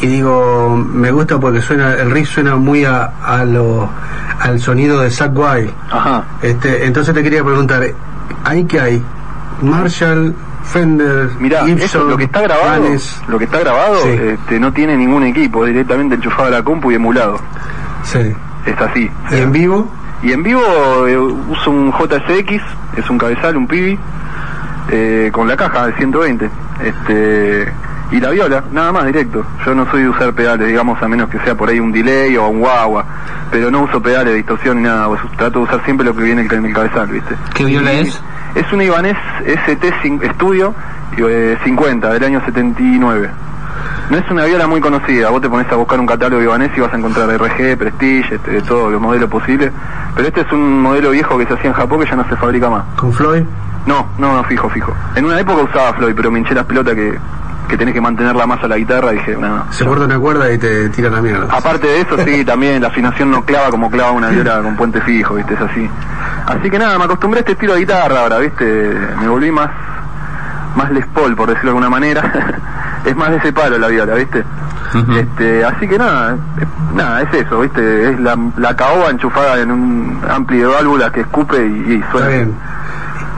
[0.03, 3.89] y digo, me gusta porque suena, el riff suena muy a, a lo,
[4.39, 5.71] al sonido de Zack Wild.
[5.89, 6.23] ajá.
[6.43, 7.83] Este, entonces te quería preguntar,
[8.43, 9.03] ¿hay qué hay?
[9.63, 13.21] Marshall, Fender, Mirá, Gibson, eso, lo que está grabado, Vanes.
[13.27, 14.09] lo que está grabado, Sí.
[14.09, 17.39] este, no tiene ningún equipo, directamente enchufado a la compu y emulado.
[18.03, 18.33] Sí.
[18.65, 19.09] Es así.
[19.31, 19.91] ¿Y en vivo?
[20.23, 20.61] Y en vivo
[21.07, 22.61] eh, uso un JSX,
[22.97, 23.99] es un cabezal, un pibi,
[24.89, 26.49] eh, con la caja de 120.
[26.81, 27.71] Este,
[28.15, 29.43] y la viola, nada más directo.
[29.65, 32.37] Yo no soy de usar pedales, digamos, a menos que sea por ahí un delay
[32.37, 33.05] o un guagua.
[33.51, 35.07] Pero no uso pedales de distorsión ni nada.
[35.07, 37.35] pues, trato de usar siempre lo que viene en el cabezal, ¿viste?
[37.53, 38.21] ¿Qué viola Y es?
[38.55, 40.73] Es una Ibanez ST cin- Studio
[41.17, 43.29] eh, 50 del año 79.
[44.09, 46.71] No es una viola muy conocida, vos te pones a buscar un catálogo de Ibanez
[46.77, 49.71] y vas a encontrar RG, Prestige, este, de todos los modelos posibles,
[50.15, 52.35] pero este es un modelo viejo que se hacía en Japón que ya no se
[52.35, 52.83] fabrica más.
[52.95, 53.43] ¿Con Floyd?
[53.87, 54.93] No, no, no, fijo, fijo.
[55.15, 57.17] En una época usaba Floyd, pero me hinché las pelotas que,
[57.73, 59.65] que tenés que mantenerla más a la guitarra y dije, no.
[59.71, 61.47] Se corta una cuerda y te tira la mierda.
[61.51, 65.01] Aparte de eso, sí, también la afinación no clava como clava una viola con puente
[65.01, 65.55] fijo, ¿viste?
[65.55, 65.89] Es así.
[66.45, 68.95] Así que nada, me acostumbré a este estilo de guitarra ahora, ¿viste?
[69.19, 69.71] Me volví más,
[70.75, 72.21] más Les Paul, por decirlo de alguna manera.
[73.05, 74.43] es más de ese palo la viola, ¿viste?
[75.17, 76.37] Este, así que nada,
[76.93, 78.11] nada, es eso, ¿viste?
[78.11, 82.11] Es la, la caoba enchufada en un amplio de válvulas que escupe y, y Está
[82.11, 82.27] suena.
[82.27, 82.55] bien.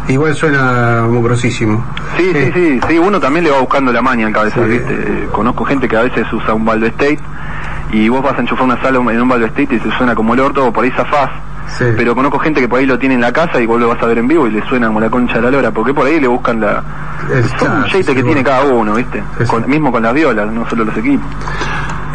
[0.07, 1.83] Igual suena muy grosísimo.
[2.17, 4.69] Sí, Eh, sí, sí, sí, uno también le va buscando la maña al cabezal, Sí.
[4.77, 5.27] ¿viste?
[5.31, 7.19] Conozco gente que a veces usa un Valve State
[7.91, 10.33] y vos vas a enchufar una sala en un Valve State y se suena como
[10.35, 11.29] el orto o por ahí zafás.
[11.79, 11.85] Sí.
[11.97, 14.01] Pero conozco gente que por ahí lo tiene en la casa y vos lo vas
[14.01, 16.05] a ver en vivo y le suena como la concha de la lora, porque por
[16.05, 16.83] ahí le buscan la...
[17.33, 19.23] Es- un jeite sí, que sí, tiene cada uno, ¿viste?
[19.39, 19.49] Sí, sí.
[19.49, 21.25] Con- mismo con las violas, no solo los equipos.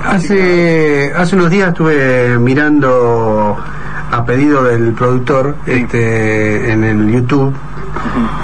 [0.06, 3.56] Hace, hace unos días estuve mirando
[4.10, 5.72] a pedido del productor Sí.
[5.72, 7.54] este, en el YouTube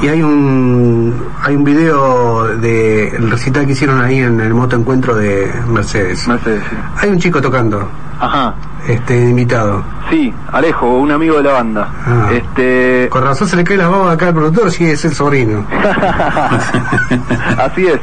[0.03, 4.77] y hay un hay un video de el recital que hicieron ahí en el moto
[4.77, 6.27] encuentro de Mercedes.
[6.27, 6.77] Mercedes, sí.
[6.99, 7.89] Hay un chico tocando,
[8.21, 8.55] Ajá,
[8.89, 9.83] este invitado.
[10.11, 11.89] sí, Alejo, un amigo de la banda.
[12.07, 12.29] Ah.
[12.33, 13.09] Este...
[13.09, 15.65] Con razón se le cae la baba acá al productor si es el sobrino.
[17.59, 18.01] Así es.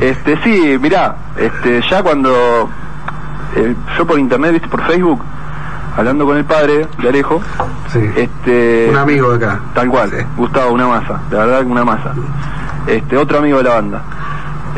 [0.00, 2.68] Este, sí, mirá, este, ya cuando
[3.56, 5.20] eh, yo por internet, viste, por Facebook,
[5.98, 7.42] hablando con el padre de Alejo,
[7.92, 8.00] Sí.
[8.16, 9.60] este, Un amigo de acá.
[9.74, 10.24] tal cual, Sí.
[10.36, 12.12] Gustavo, una masa, la verdad una masa.
[12.86, 14.02] Este, otro amigo de la banda.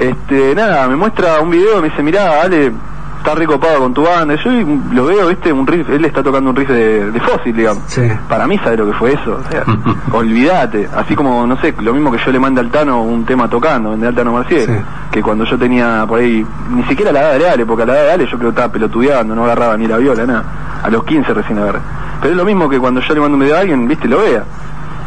[0.01, 2.73] Este, nada, me muestra un video y me dice, mirá, Ale,
[3.21, 4.35] está recopado con tu banda.
[4.37, 4.51] Yo
[4.93, 7.83] lo veo, viste, un riff, él está tocando un riff de, de fósil, digamos.
[7.87, 8.03] Sí.
[8.29, 9.39] Para mí, ¿sabe lo que fue eso?
[9.47, 9.65] O sea,
[10.13, 10.89] olvídate.
[10.97, 13.97] Así como, no sé, lo mismo que yo le mandé al Tano un tema tocando,
[13.97, 14.73] de Altano Marciel, Sí.
[15.13, 16.45] que cuando yo tenía por ahí,
[16.75, 18.57] ni siquiera la edad de Ale, porque a la edad de Ale yo creo que
[18.61, 20.45] estaba pelotudeando, no agarraba ni la viola, nada.
[20.83, 21.79] A los 15 recién agarré.
[22.21, 24.19] Pero es lo mismo que cuando yo le mando un video a alguien, viste, lo
[24.21, 24.45] vea.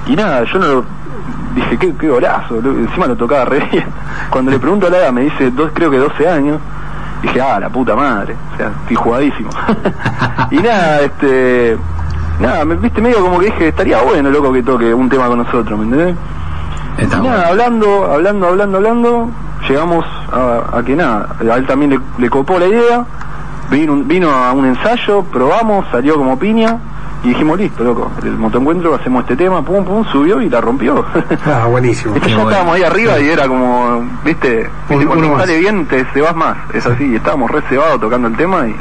[0.08, 0.86] Y nada, yo no lo...
[1.56, 3.86] Dije, qué, qué golazo, encima lo tocaba re bien.
[4.32, 6.60] Cuando le pregunto a la edad, me dice, dos, creo que 12 años.
[7.24, 9.50] Dije, ah, la puta madre, o sea, estoy jugadísimo.
[10.52, 11.78] y nada, este...
[12.40, 15.38] Nada, me viste medio como que dije, estaría bueno, loco, que toque un tema con
[15.38, 16.16] nosotros, ¿me entendés?
[16.98, 17.24] Y bueno.
[17.24, 19.30] nada, hablando, hablando, hablando, hablando,
[19.68, 23.06] llegamos a, a que nada, a él también le, le copó la idea,
[23.70, 26.78] vino, vino a un ensayo, probamos, salió como piña,
[27.24, 31.06] y dijimos, listo, loco, el motoencuentro, hacemos este tema, pum, pum, subió y la rompió.
[31.46, 32.16] Ah, buenísimo.
[32.16, 32.50] Este, ya bueno.
[32.52, 35.40] estábamos ahí arriba y era como, viste, Un- cuando más.
[35.42, 38.76] sale bien te, vas más, es así, y estábamos re cebados tocando el tema y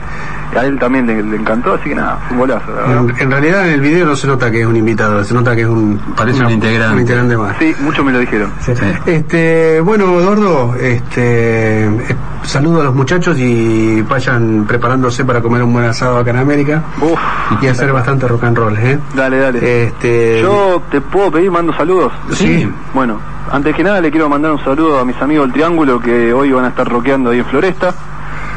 [0.57, 2.99] a él también le, le encantó, así que nada, fue un golazo, la verdad.
[3.09, 5.55] En, en realidad en el video no se nota que es un invitado, se nota
[5.55, 6.95] que es un, Parece un integrante.
[6.95, 7.57] un integrante más.
[7.59, 8.51] Sí, muchos me lo dijeron.
[8.61, 8.73] Sí.
[9.07, 15.73] Este, bueno, Eduardo, este, eh, saludo a los muchachos y vayan preparándose para comer un
[15.73, 17.19] buen asado acá en América Uf,
[17.63, 18.99] y hacer bastante rock and roll, ¿eh?
[19.15, 19.85] dale, dale.
[19.87, 22.13] Este, Yo te puedo pedir, mando saludos.
[22.33, 22.69] Sí.
[22.95, 23.19] Bueno,
[23.51, 26.51] antes que nada le quiero mandar un saludo a mis amigos del Triángulo que hoy
[26.53, 27.93] van a estar rockeando ahí en Floresta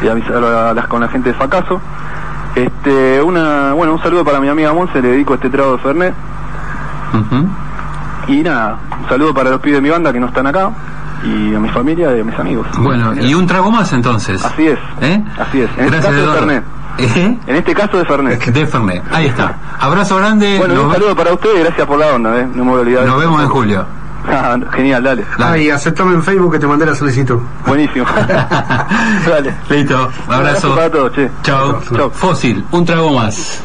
[0.04, 1.80] y a, mis- a las, con la gente de Facaso.
[2.56, 6.14] Este, una, bueno, un saludo para mi amiga Monse, le dedico este trago de Fernet.
[8.28, 10.72] Y nada, un saludo para los pibes de mi banda que no están acá
[11.24, 12.68] y a mi familia y a mis amigos.
[12.80, 14.44] Bueno, y un trago más entonces.
[14.44, 14.80] Así es.
[15.02, 15.24] ¿Eh?
[15.40, 15.70] Así es.
[15.78, 16.40] En este Gracias, caso de Eduardo.
[16.40, 16.64] Fernet.
[16.98, 17.38] ¿Eh?
[17.48, 18.44] En este caso de Fernet.
[18.46, 19.04] De Fernet.
[19.12, 19.56] Ahí está.
[19.80, 20.58] Abrazo grande.
[20.58, 22.48] Bueno, nos, un ve- saludo para ustedes, gracias por la onda, ¿eh?
[22.54, 23.06] No me voy a olvidar.
[23.06, 23.86] nos vemos en julio.
[24.28, 25.24] Ah, Genial, dale.
[25.34, 25.64] Ah, Dale.
[25.66, 27.38] y aceptame en Facebook que te mandé la solicitud.
[27.68, 28.08] Buenísimo.
[29.28, 29.54] dale.
[29.70, 30.10] Listo.
[30.28, 30.74] Abrazo.
[30.74, 31.30] para todos, che.
[31.44, 31.80] Chao.
[31.96, 32.10] Chao.
[32.10, 33.62] Fósil, un trago más.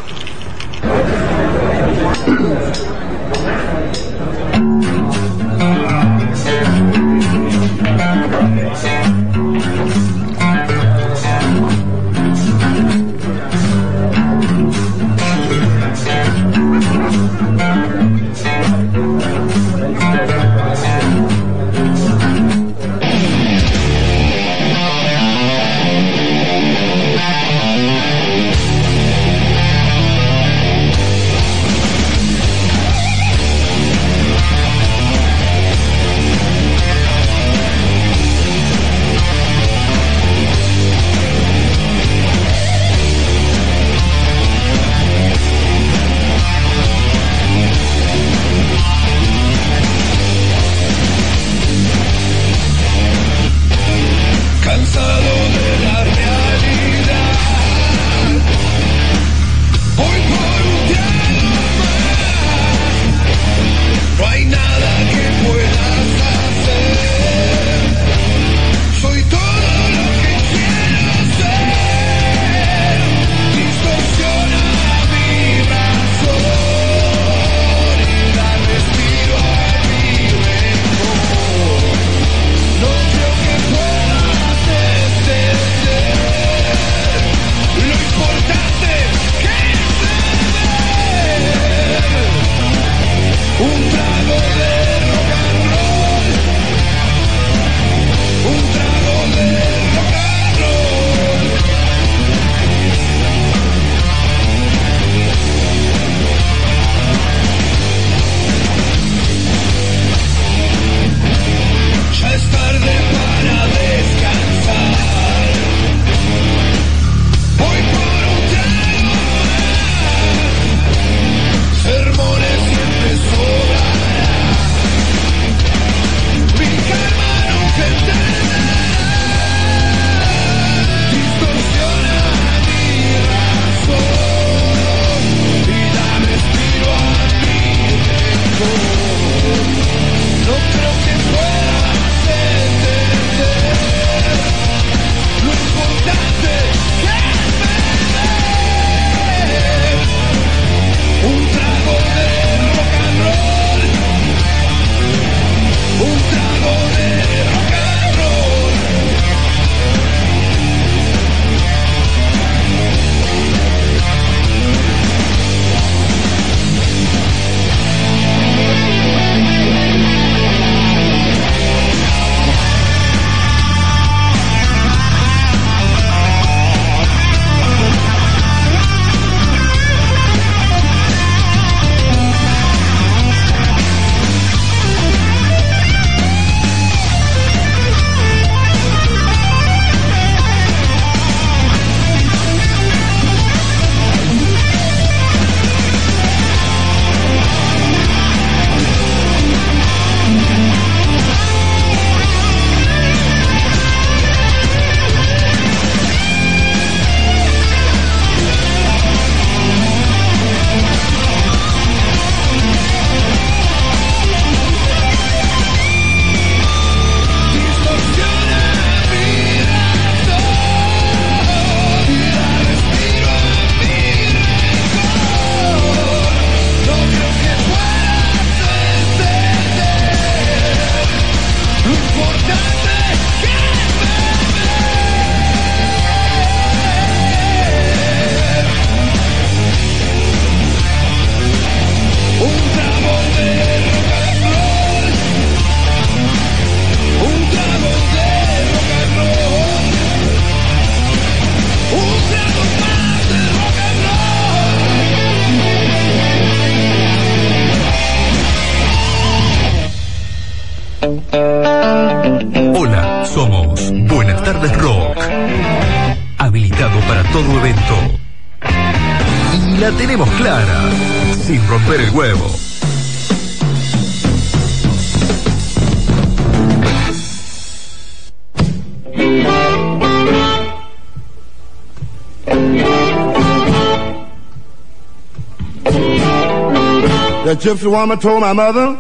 [287.71, 288.97] Gypsy woman told my mother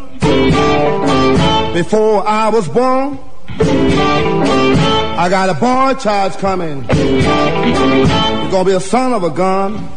[1.75, 3.19] before I was born,
[3.59, 6.83] I got a boy child coming.
[6.83, 9.89] He's gonna be a son of a gun.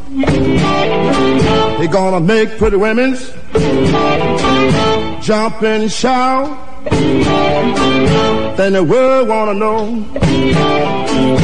[1.77, 3.15] He's gonna make pretty women
[5.21, 6.57] jump and shout.
[8.57, 9.85] Then the world wanna know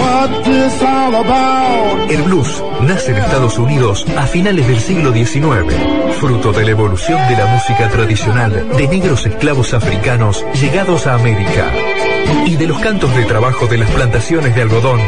[0.02, 2.10] what this all about.
[2.10, 7.18] El blues nace en Estados Unidos a finales del siglo XIX, fruto de la evolución
[7.30, 11.72] de la música tradicional de negros esclavos africanos llegados a América
[12.46, 15.00] y de los cantos de trabajo de las plantaciones de algodón.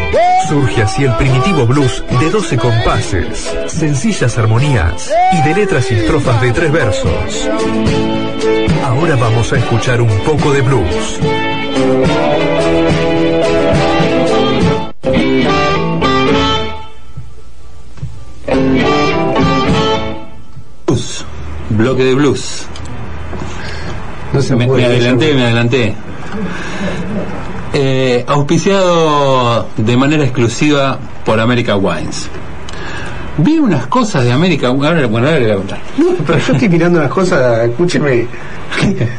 [0.48, 6.42] Surge así el primitivo blues de 12 compases, sencillas armonías y de letras y estrofas
[6.42, 7.50] de tres versos.
[8.86, 11.20] Ahora vamos a escuchar un poco de blues.
[22.02, 22.66] Bloque de blues.
[24.34, 25.96] No se Me, adelanté, me adelanté.
[27.74, 32.28] Eh, auspiciado de manera exclusiva por America Wines.
[33.38, 35.80] Vi unas cosas de América ahora, bueno, ahora le voy a contar.
[35.98, 38.28] No, pero yo estoy mirando unas cosas, escúcheme.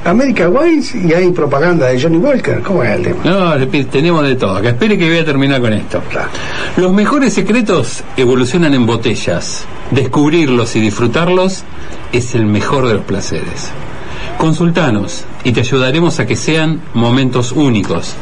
[0.05, 2.61] America Wines y hay propaganda de Johnny Walker.
[2.63, 3.25] ¿Cómo es el tema?
[3.25, 4.57] No, tenemos de todo.
[4.57, 6.03] Acá espere que voy a terminar con esto.
[6.11, 6.29] Claro.
[6.77, 9.65] Los mejores secretos evolucionan en botellas.
[9.91, 11.65] Descubrirlos y disfrutarlos
[12.13, 13.71] es el mejor de los placeres.
[14.39, 18.15] Consultanos y te ayudaremos a que sean momentos únicos.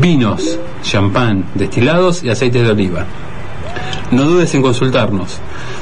[0.00, 3.04] Vinos, champán, destilados y aceites de oliva.
[4.10, 5.38] No dudes en consultarnos.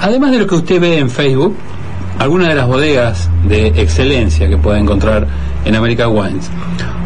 [0.01, 1.55] Además de lo que usted ve en Facebook,
[2.17, 5.27] algunas de las bodegas de excelencia que puede encontrar
[5.65, 6.49] en America Wines.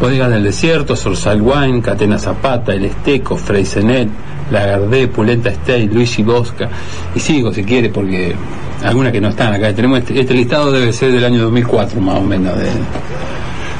[0.00, 4.08] Bodegas del Desierto, Sorsal Wine, Catena Zapata, El Esteco, Freysenet,
[4.50, 6.68] Lagardé, Pulenta Estate, Luigi Bosca.
[7.14, 8.34] Y sigo si quiere porque
[8.84, 9.74] algunas que no están acá.
[9.74, 12.52] Tenemos este, este listado debe ser del año 2004 más o menos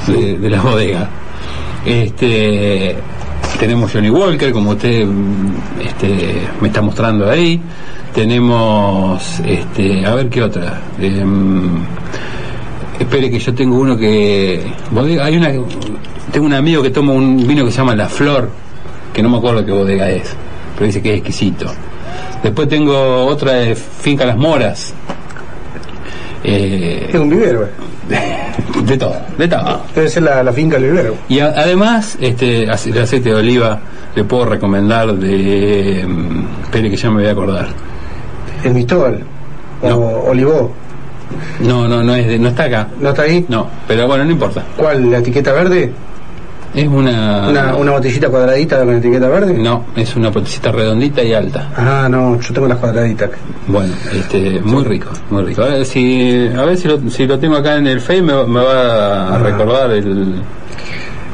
[0.07, 1.09] de, las bodegas.
[1.85, 2.97] Este,
[3.59, 7.61] tenemos Johnny Walker, como usted mm, este, me está mostrando ahí.
[8.15, 10.81] Tenemos, este, a ver qué otra.
[10.99, 11.83] Em,
[12.99, 14.65] espere que yo tengo uno que.
[15.21, 15.53] hay una.
[16.33, 18.49] Tengo un amigo que toma un vino que se llama La Flor,
[19.13, 20.35] que no me acuerdo qué bodega es,
[20.75, 21.67] pero dice que es exquisito.
[22.45, 24.95] Después tengo otra de Finca Las Moras.
[26.45, 27.65] Eh, Es un vivero.
[27.65, 27.71] eh.
[28.85, 29.81] de todo, de todo.
[29.95, 31.15] Debe ser la, la finca del vivero.
[31.29, 33.81] Y a- además, este, el aceite de oliva
[34.15, 36.05] le puedo recomendar de.
[36.07, 37.67] mm, Espere que ya me voy a acordar.
[38.63, 39.21] El Mistol.
[39.83, 39.97] O No.
[39.99, 40.71] Olivó.
[41.61, 42.89] No, no, no es de- no está acá.
[43.01, 43.47] ¿No está ahí?
[43.49, 44.63] No, pero bueno, no importa.
[44.77, 45.11] ¿Cuál?
[45.11, 45.93] ¿La etiqueta verde?
[46.75, 47.49] Es una.
[47.49, 49.55] Una, una botellita cuadradita con etiqueta verde?
[49.55, 51.71] No, es una potecita redondita y alta.
[51.77, 53.31] Ah, no, yo tengo las cuadraditas.
[53.69, 55.63] Bueno, este, muy rico, muy rico.
[55.63, 58.33] A ver si, a ver si lo, si lo tengo acá en el Face me,
[58.45, 59.39] me va a Ah.
[59.39, 60.43] recordar el,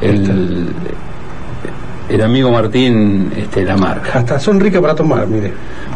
[0.03, 0.69] el,
[2.11, 4.19] el amigo Martín, este, la marca.
[4.19, 5.53] Hasta son ricas para tomar, mire.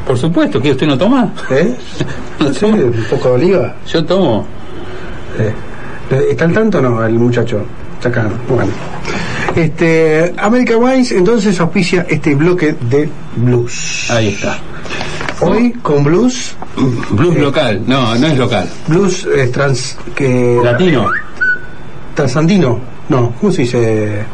[0.07, 1.31] Por supuesto, que usted no toma.
[1.51, 1.77] ¿Eh?
[2.53, 3.75] Sí, un poco de oliva.
[3.87, 4.47] Yo tomo.
[5.39, 5.53] Eh,
[6.31, 7.63] ¿Está al tanto o no el muchacho?
[7.97, 8.29] Está acá.
[8.49, 8.71] Bueno.
[9.57, 14.11] Este, America Wines entonces auspicia este bloque de blues.
[14.11, 14.59] Ahí está.
[15.41, 16.57] Hoy con blues,
[17.11, 18.69] Blues local, no, no es local.
[18.89, 21.11] blues eh, trans, que Latino,
[22.15, 22.81] transandino.
[23.09, 24.25] No, ¿cómo se dice?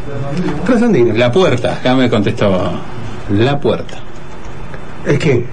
[0.64, 1.14] Transandino.
[1.14, 2.72] la puerta, acá me contestó.
[3.30, 3.97] La puerta.
[5.06, 5.44] ¿Es que?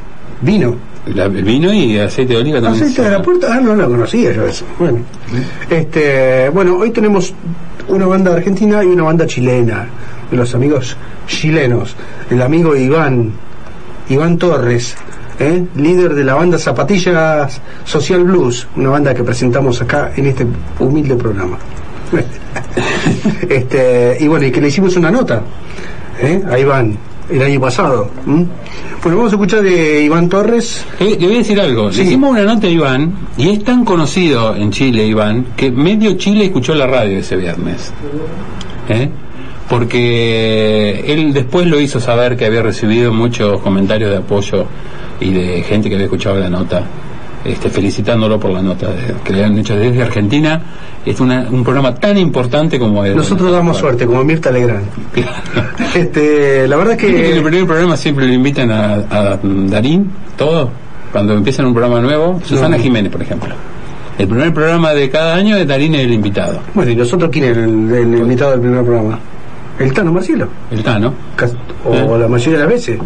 [0.42, 0.76] Vino.
[1.14, 2.84] La, el vino y aceite de oliva también.
[2.84, 4.66] Aceite de la puerta, ah, no la conocía yo eso.
[4.78, 5.00] Bueno,
[5.70, 7.34] este, bueno, hoy tenemos
[7.88, 9.88] una banda argentina y una banda chilena,
[10.30, 10.98] de los amigos
[11.28, 11.96] chilenos.
[12.30, 13.32] El amigo Iván,
[14.10, 14.96] Iván Torres,
[15.40, 15.64] ¿eh?
[15.76, 20.46] líder de la banda Zapatillas Social Blues, una banda que presentamos acá en este
[20.80, 21.58] humilde programa.
[23.50, 25.42] este, y bueno, y que le hicimos una nota
[26.22, 26.42] ¿eh?
[26.50, 26.98] a Iván
[27.30, 28.10] el año pasado.
[28.26, 28.46] ¿m?
[29.02, 30.86] Bueno, vamos a escuchar de Iván Torres.
[31.00, 31.92] Eh, le voy a decir algo.
[31.92, 32.00] Sí.
[32.00, 36.14] Le hicimos una nota a Iván y es tan conocido en Chile, Iván, que medio
[36.18, 37.94] Chile escuchó la radio ese viernes.
[38.90, 39.10] ¿Eh?
[39.70, 44.66] Porque él después lo hizo saber que había recibido muchos comentarios de apoyo
[45.20, 46.84] y de gente que había escuchado la nota,
[47.46, 50.62] este, felicitándolo por la nota de- que le han hecho desde Argentina.
[51.06, 53.16] Es una- un programa tan importante como el.
[53.16, 54.86] Nosotros damos suerte, como Mirta Legrand.
[55.96, 60.12] Este, la verdad es que en el primer programa siempre le invitan a, a Darín,
[60.36, 60.70] todo,
[61.12, 62.40] cuando empiezan un programa nuevo.
[62.44, 62.84] Susana No.
[62.84, 63.54] Jiménez, por ejemplo.
[64.18, 66.60] El primer programa de cada año de Darín es el invitado.
[66.74, 69.20] bueno, y nosotros quién es el, el invitado del primer programa.
[69.80, 70.48] El Tano Marcielo.
[70.72, 71.14] El Tano.
[71.86, 72.20] O Eh.
[72.20, 73.00] la mayoría de las veces.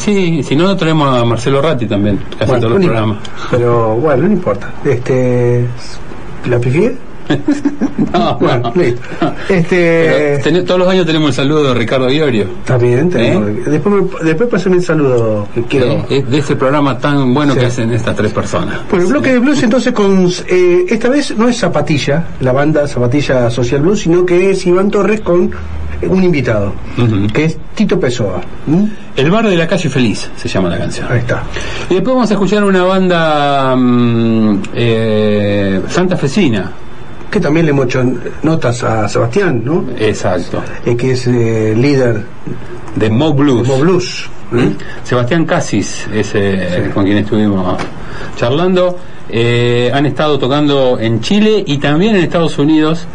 [0.00, 3.18] Sí, si no, traemos a Marcelo Ratti también, casi Bueno, todos los programas.
[3.50, 4.70] Pero bueno, no importa.
[4.84, 5.66] Este,
[6.48, 6.96] ¿La pifié?
[8.12, 8.82] No, Bueno, no.
[8.82, 9.02] listo.
[9.20, 12.46] Pero Este, ten- todos los años tenemos el saludo de Ricardo Iorio.
[12.64, 13.48] también tenemos.
[13.50, 13.62] ¿Eh?
[13.66, 13.94] Después,
[14.24, 15.86] después pásame el saludo que quiero.
[15.86, 17.60] Eh, es de este programa tan bueno Sí.
[17.60, 18.80] que hacen estas tres personas.
[18.90, 22.88] Bueno, el bloque de blues entonces con eh, esta vez no es Zapatilla, la banda
[22.88, 25.52] Zapatilla Social Blues, sino que es Iván Torres con
[26.02, 26.72] un invitado,
[27.32, 28.40] que es Tito Pessoa.
[28.66, 28.84] ¿Mm?
[29.16, 31.06] El bar de la calle feliz se llama la canción.
[31.10, 31.42] Ahí está.
[31.88, 36.72] Y después vamos a escuchar una banda mm, eh, santafesina.
[37.30, 38.02] Que también le hemos hecho
[38.42, 39.84] notas a Sebastián, ¿no?
[39.96, 40.62] Exacto.
[40.84, 42.24] Eh, que es eh, líder
[42.96, 43.62] De Mo Blues.
[43.62, 44.28] de Mo Blues.
[44.52, 44.72] ¿eh?
[45.04, 46.32] Sebastián Casis es
[46.92, 47.78] con quien estuvimos
[48.36, 48.98] charlando.
[49.32, 53.06] Eh, han estado tocando en Chile y también en Estados Unidos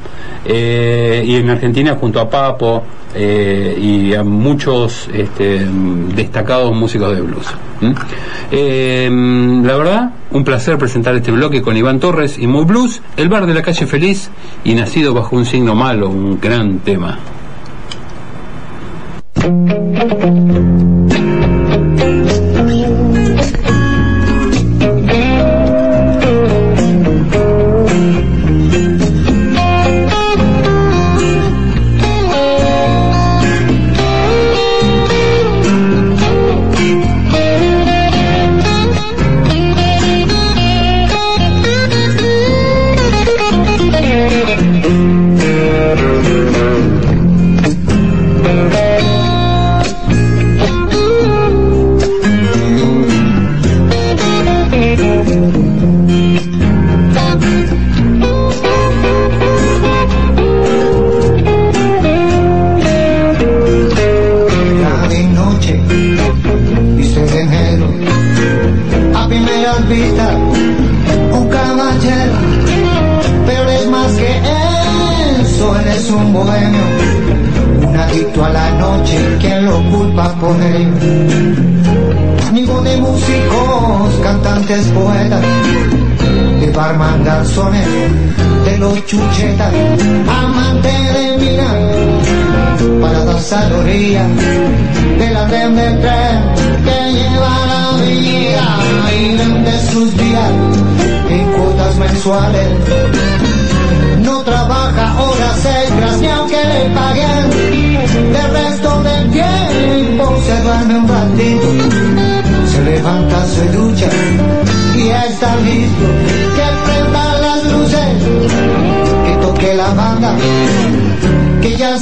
[0.46, 2.84] eh, y en Argentina junto a Papo
[3.14, 5.66] eh, y a muchos este,
[6.16, 7.46] destacados músicos de blues.
[7.82, 13.28] Mm, la verdad, un placer presentar este bloque con Iván Torres y Mo Blues, el
[13.28, 14.30] bar de la calle feliz
[14.64, 17.20] y nacido bajo un signo malo, un gran tema.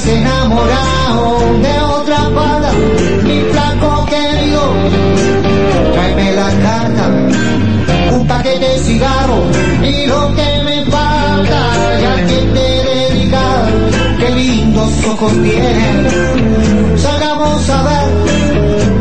[0.02, 2.72] Enamorado de otra banda,
[3.22, 4.62] mi flaco querido,
[5.92, 7.10] tráeme la carta,
[8.12, 11.60] un paquete de cigarros y lo que me falta,
[12.02, 13.70] ya que te dedicas,
[14.18, 16.12] qué lindos ojos tienes,
[17.00, 18.08] salgamos a ver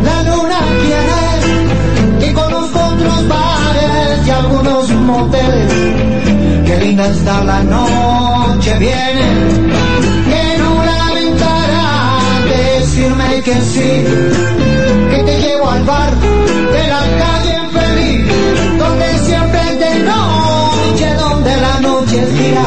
[0.03, 5.73] la luna quiere, que conozco otros bares y algunos moteles,
[6.67, 9.63] qué linda está la noche, viene
[13.03, 14.03] decirme que sí,
[15.11, 18.25] que te llevo al bar de la calle feliz,
[18.77, 22.65] donde siempre es de noche, donde la noche es día,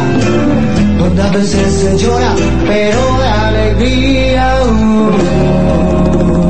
[0.98, 2.34] donde a veces se llora,
[2.66, 4.56] pero de alegría.
[4.60, 6.45] noche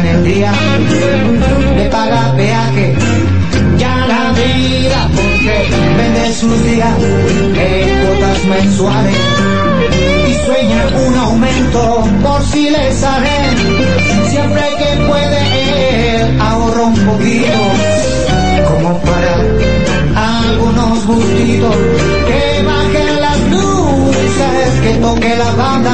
[0.00, 0.52] en el día,
[1.76, 2.94] le paga peaje
[3.78, 9.16] ya la vida porque vende sus días en cuotas mensuales.
[10.28, 13.38] Y sueña un aumento por si le sale.
[14.28, 17.58] Siempre que puede él ahorra un poquito.
[18.68, 19.34] Como para
[20.16, 21.76] algunos gustitos
[22.28, 25.92] que bajen las luces que toque la banda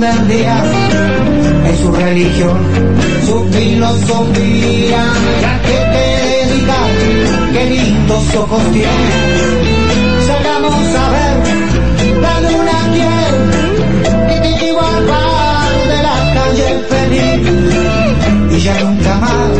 [0.00, 0.56] más bello del día
[1.70, 2.58] es su religión,
[3.26, 5.04] su filosofía,
[5.42, 6.90] ya que te dedicas,
[7.52, 9.08] qué lindos ojos tiene.
[10.26, 11.36] Salgamos a ver
[12.22, 17.40] la luna quiere y llevo al bar de la calle feliz.
[18.52, 19.50] Y ya nunca más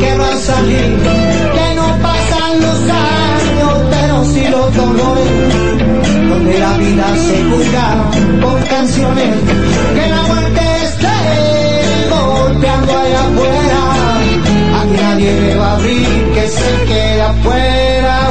[0.00, 0.96] que va a salir,
[1.56, 5.71] que no pasan los años, pero sí los dolores
[6.32, 8.10] donde la vida se juzga
[8.40, 9.34] por canciones.
[9.94, 11.16] Que la muerte esté
[12.10, 13.80] golpeando allá afuera.
[14.80, 18.30] Aquí nadie le va a abrir que se quede afuera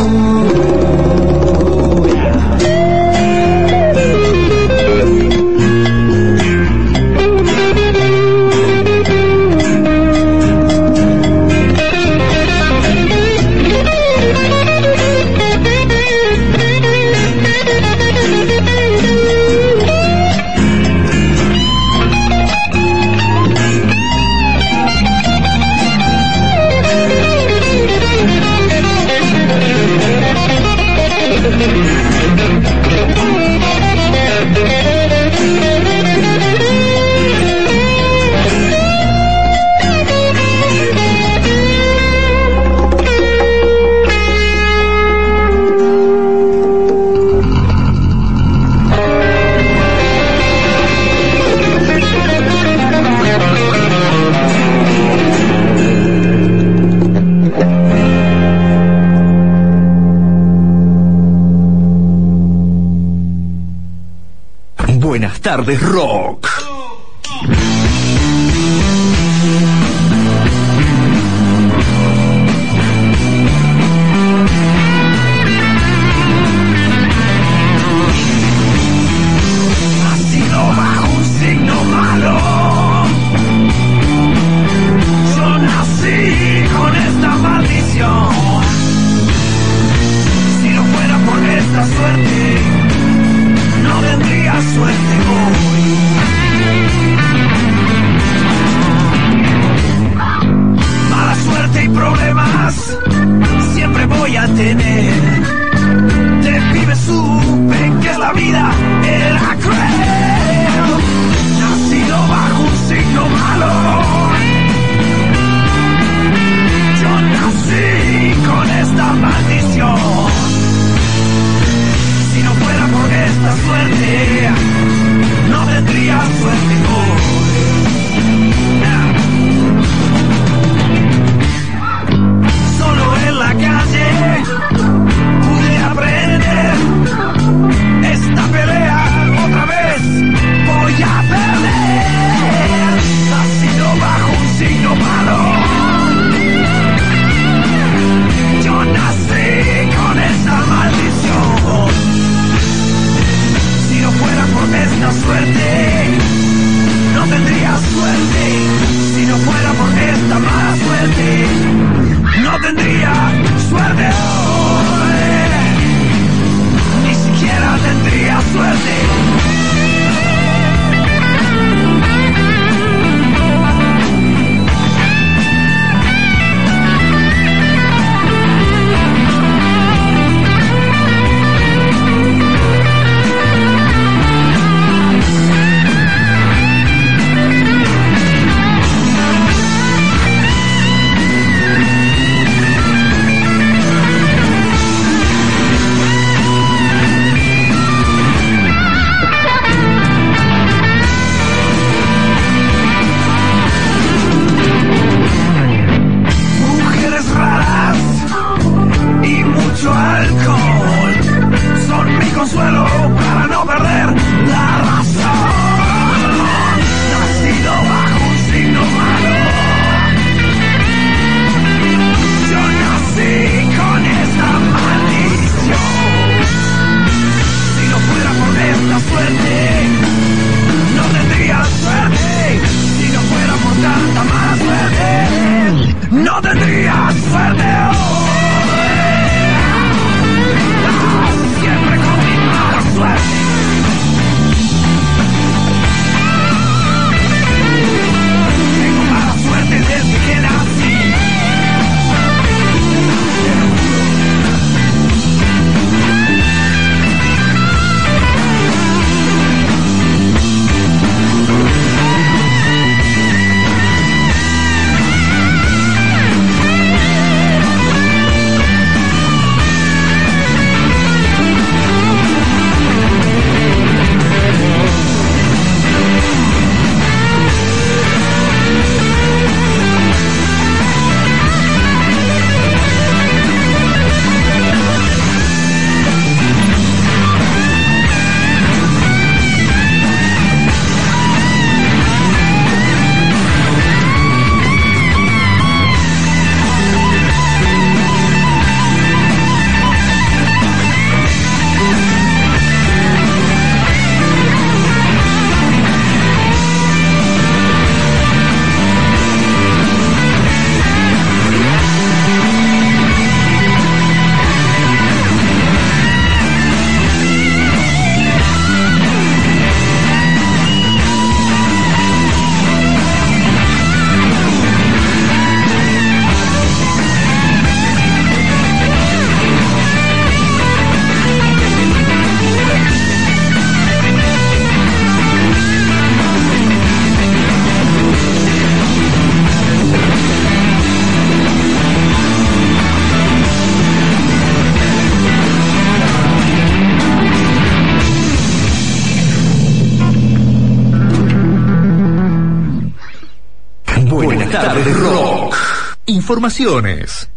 [65.72, 66.11] Tardes, Rock.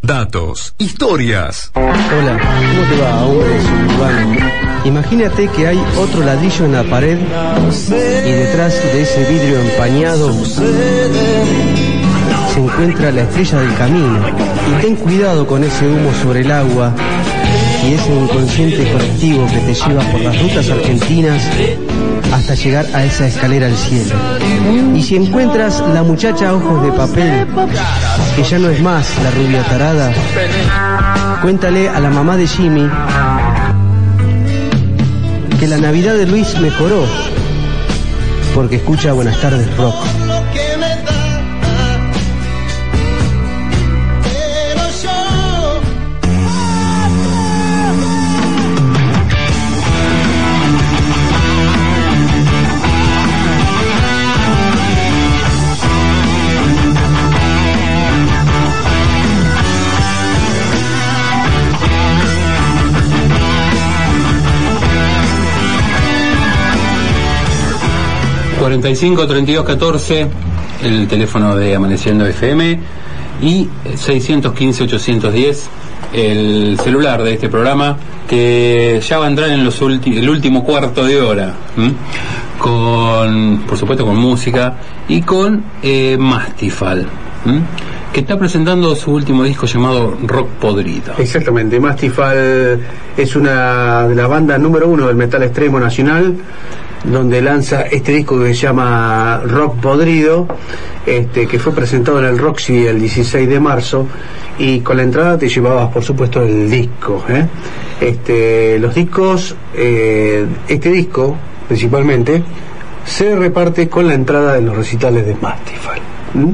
[0.03, 1.71] Datos, historias.
[1.73, 3.59] Hola, ¿cómo te va, hombre?
[4.85, 10.61] Imagínate que hay otro ladrillo en la pared y detrás de ese vidrio empañado se
[12.59, 14.19] encuentra la estrella del camino.
[14.69, 16.93] Y ten cuidado con ese humo sobre el agua
[17.83, 21.41] y ese inconsciente colectivo que te lleva por las rutas argentinas
[22.35, 24.13] hasta llegar a esa escalera al cielo.
[24.93, 27.47] Y si encuentras la muchacha ojos de papel,
[28.35, 30.11] que ya no es más la rubia tarada,
[31.41, 32.89] cuéntale a la mamá de Jimmy
[35.59, 37.05] que la Navidad de Luis mejoró,
[38.53, 39.95] porque escucha Buenas tardes Rock.
[68.65, 70.27] 45 32 14
[70.81, 72.79] el teléfono de Amaneciendo FM
[73.39, 75.69] y 615 810
[76.13, 77.95] el celular de este programa
[78.27, 81.53] que ya va a entrar en los el último cuarto de hora
[82.57, 84.77] con por supuesto con música
[85.09, 87.05] y con eh, Mastifal
[88.11, 92.79] que está presentando su último disco llamado Rock Podrido Exactamente, Mastifal
[93.15, 96.35] es una de las bandas número uno del metal extremo nacional,
[97.03, 100.47] donde lanza este disco que se llama Rock Podrido,
[101.05, 104.07] este, que fue presentado en el Roxy el 16 de marzo,
[104.57, 107.23] y con la entrada te llevabas, por supuesto, el disco.
[107.29, 107.45] ¿eh?
[107.99, 111.35] Este, los discos, eh, este disco,
[111.67, 112.41] principalmente,
[113.05, 115.99] se reparte con la entrada de los recitales de Mastifal.
[116.33, 116.53] ¿Mm?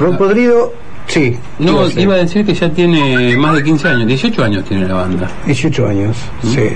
[0.00, 0.72] Rock Podrido,
[1.06, 1.36] sí.
[1.58, 2.02] no iba a ser.
[2.02, 5.30] iba a decir que ya tiene más de 15 años 18 años tiene la banda
[5.46, 6.68] 18 años, sí.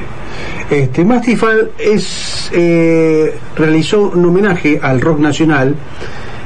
[0.70, 5.74] Este, Mastifal es, eh, realizó un homenaje al rock nacional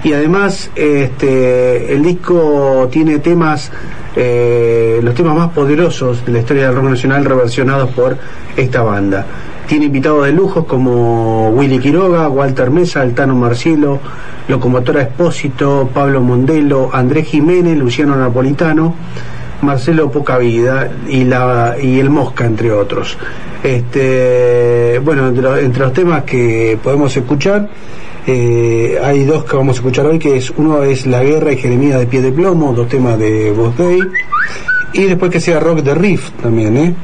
[0.03, 3.71] y además este, el disco tiene temas,
[4.15, 8.17] eh, los temas más poderosos de la historia del rock nacional reversionados por
[8.57, 9.27] esta banda.
[9.67, 13.99] Tiene invitados de lujos como Willy Quiroga, Walter Mesa, Altano Marcielo,
[14.47, 18.95] Locomotora Espósito, Pablo Mondelo, Andrés Jiménez, Luciano Napolitano,
[19.63, 23.19] Marcelo Poca Vida y, la, y El Mosca, entre otros.
[23.67, 27.69] Este, bueno, entre, los- entre los temas que podemos escuchar,
[28.27, 31.57] eh, hay dos que vamos a escuchar hoy, que es uno es La Guerra y
[31.57, 33.99] Jeremías de Pie de Plomo, dos temas de Voz Day,
[34.93, 36.95] y después que sea Rock de Riff también, ¿eh?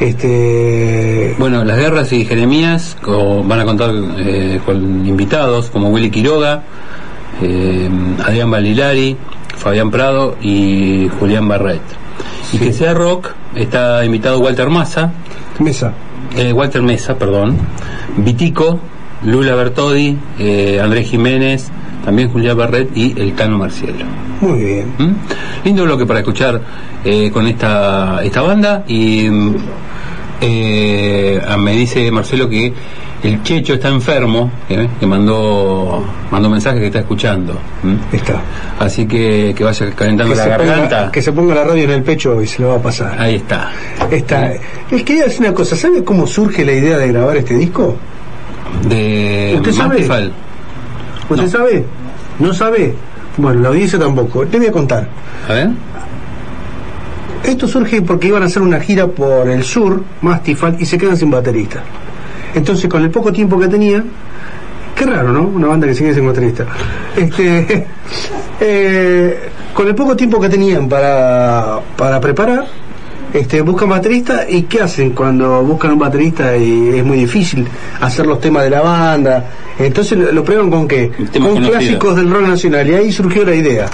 [0.00, 2.96] Este, Bueno, las guerras y Jeremías
[3.44, 6.62] van a contar eh, con invitados como Willy Quiroga,
[7.42, 7.88] eh,
[8.24, 9.16] Adrián Balilari,
[9.56, 11.82] Fabián Prado y Julián Barret.
[12.52, 13.30] Y que sea rock,
[13.62, 15.12] está invitado Walter Massa,
[15.58, 15.92] Mesa.
[16.36, 17.56] eh, Walter Mesa, perdón,
[18.16, 18.80] Vitico,
[19.24, 21.70] Lula Bertodi, eh, Andrés Jiménez,
[22.04, 24.04] también Julián Barret y el Cano Marcielo.
[24.40, 24.92] Muy bien.
[24.98, 25.12] ¿Mm?
[25.64, 26.60] Lindo bloque para escuchar
[27.04, 29.56] eh, con esta, esta banda y mm,
[30.40, 32.72] eh, me dice Marcelo que
[33.22, 37.58] el Checho está enfermo, eh, que mandó mandó mensaje que está escuchando.
[38.12, 38.40] Está.
[38.78, 40.98] Así que que vaya calentando Que la garganta.
[40.98, 43.16] ponga, que se ponga la radio en el pecho y se lo va a pasar.
[43.20, 43.70] Ahí está.
[44.10, 44.52] Está.
[44.90, 47.96] Les quería decir una cosa, ¿sabe cómo surge la idea de grabar este disco?
[48.88, 50.30] De ¿Usted sabe?
[51.28, 51.84] ¿Usted sabe?
[52.38, 52.94] ¿No sabe?
[53.36, 54.44] Bueno, la audiencia tampoco.
[54.44, 55.08] Le voy a contar.
[55.48, 55.70] A ver.
[57.44, 61.16] Esto surge porque iban a hacer una gira por el sur, Mastifal, y se quedan
[61.16, 61.82] sin baterista.
[62.54, 64.04] Entonces, con el poco tiempo que tenían,
[64.94, 65.42] qué raro, ¿no?
[65.42, 66.66] Una banda que quede sin baterista.
[67.16, 67.86] Este,
[68.60, 69.38] eh,
[69.74, 72.66] con el poco tiempo que tenían para, para preparar,
[73.32, 77.66] este, buscan baterista y ¿qué hacen cuando buscan un baterista y es muy difícil
[78.00, 79.44] hacer los temas de la banda?
[79.78, 81.10] Entonces lo, lo prueban con qué?
[81.38, 83.86] Con clásicos del rock nacional y ahí surgió la idea.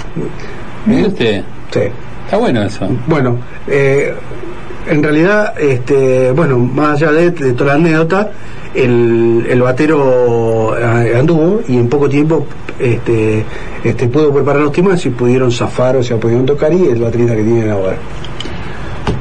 [0.85, 1.43] ¿Mire usted?
[1.71, 1.81] Sí.
[2.25, 2.87] Está bueno eso.
[3.07, 3.37] Bueno,
[3.67, 4.13] eh,
[4.87, 8.31] en realidad, este, bueno, más allá de, de toda la anécdota,
[8.73, 12.45] el, el batero eh, anduvo y en poco tiempo
[12.79, 13.45] este,
[13.83, 17.35] este, pudo preparar los temas y pudieron zafar, o sea, pudieron tocar y el baterista
[17.35, 17.97] que tienen ahora.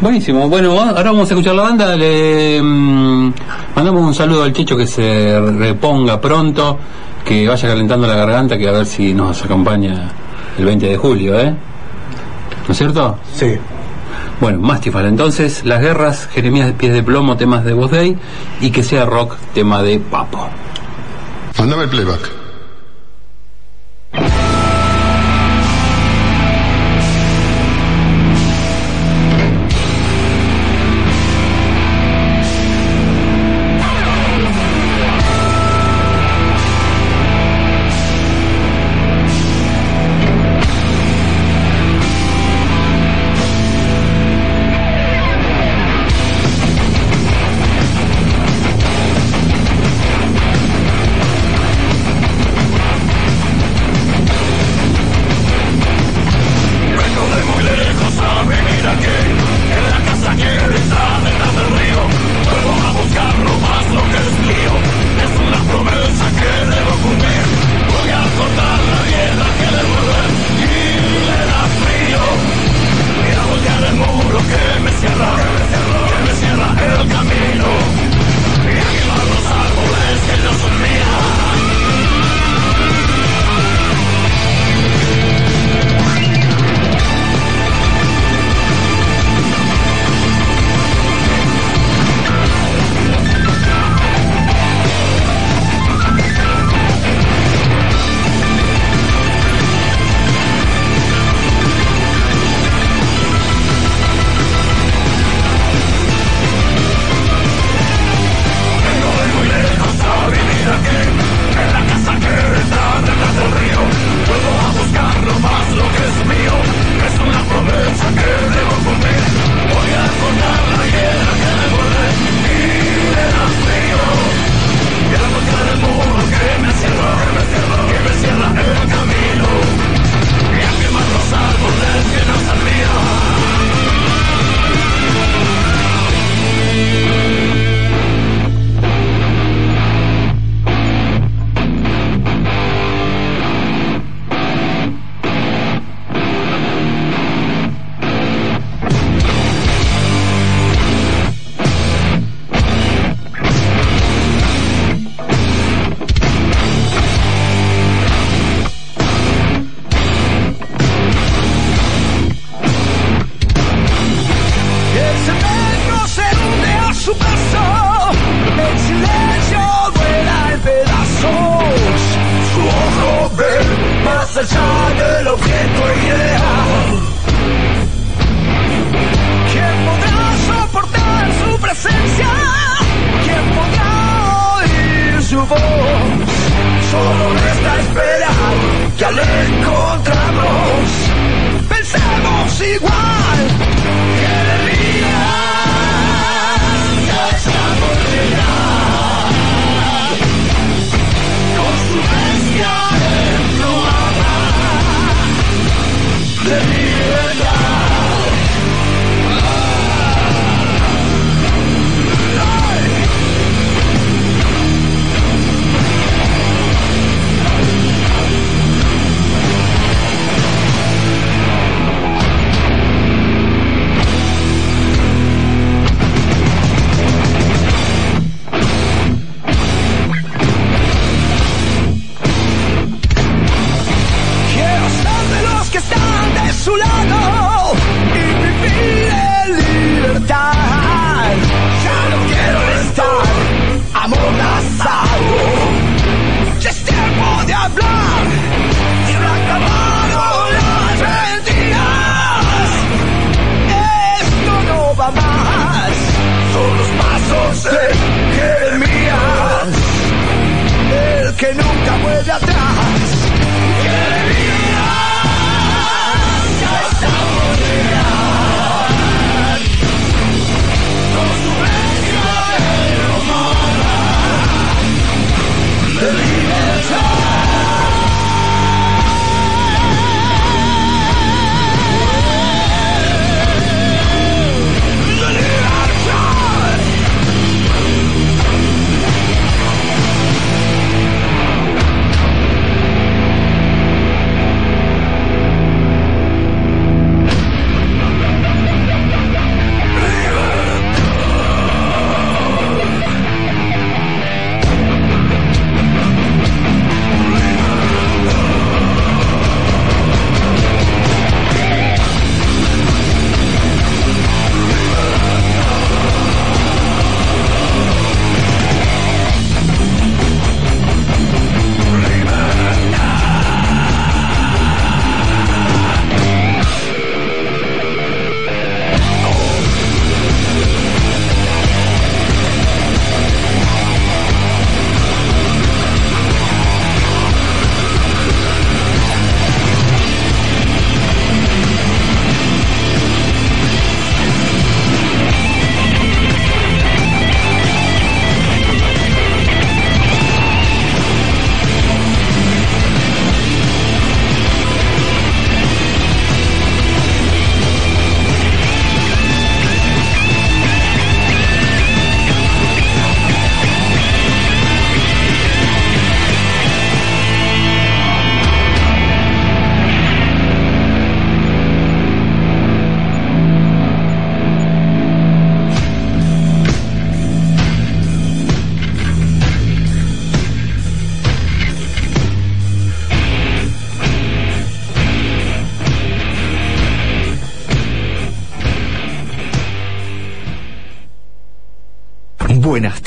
[0.00, 0.48] Buenísimo.
[0.48, 1.96] Bueno, ahora vamos a escuchar la banda.
[1.96, 3.32] Le mm,
[3.76, 6.78] mandamos un saludo al Checho que se reponga pronto,
[7.24, 10.10] que vaya calentando la garganta, que a ver si nos acompaña
[10.58, 11.54] el 20 de julio, ¿eh?
[12.66, 13.18] ¿No es cierto?
[13.34, 13.56] Sí.
[14.40, 18.18] Bueno, Mastifal, entonces, Las Guerras, Jeremías de Pies de Plomo, temas de Voz Day,
[18.60, 20.48] y que sea rock, tema de Papo.
[21.58, 22.43] Mándame el playback.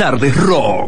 [0.09, 0.86] Tardes, Rock.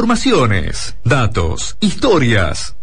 [0.00, 2.74] Informaciones, datos, historias.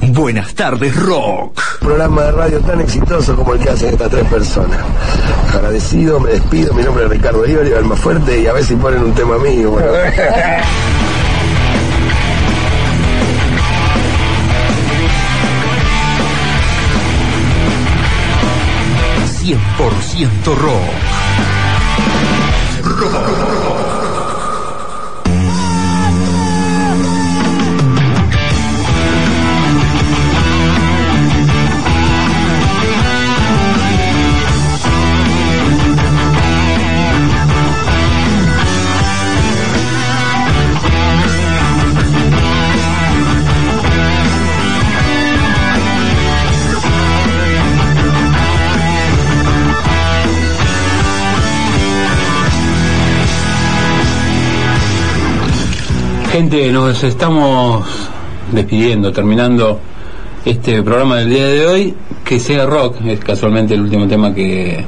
[0.00, 1.60] Buenas tardes rock.
[1.80, 4.78] programa de radio tan exitoso como el que hacen estas tres personas.
[5.52, 9.02] Agradecido, me despido, mi nombre es Ricardo Iori, Alma Fuerte, y a ver si ponen
[9.02, 9.72] un tema mío.
[9.72, 9.88] bueno.
[19.42, 21.10] 100% rock.
[56.32, 57.84] Gente, nos estamos
[58.52, 59.80] despidiendo, terminando
[60.44, 61.94] este programa del día de hoy.
[62.24, 64.84] Que sea rock, es casualmente el último tema que,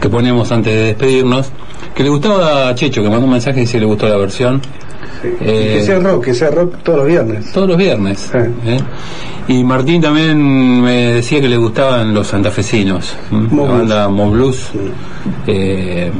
[0.00, 1.50] que ponemos antes de despedirnos.
[1.96, 4.60] Que le gustaba a Checho, que mandó un mensaje y si le gustó la versión.
[5.24, 7.52] Eh, que sea rock, que sea rock todos los viernes.
[7.52, 8.30] Todos los viernes.
[8.32, 8.78] ¿eh?
[9.48, 14.70] Y Martín también me decía que le gustaban los santafesinos, la banda Mo Blues.
[15.48, 16.12] Eh,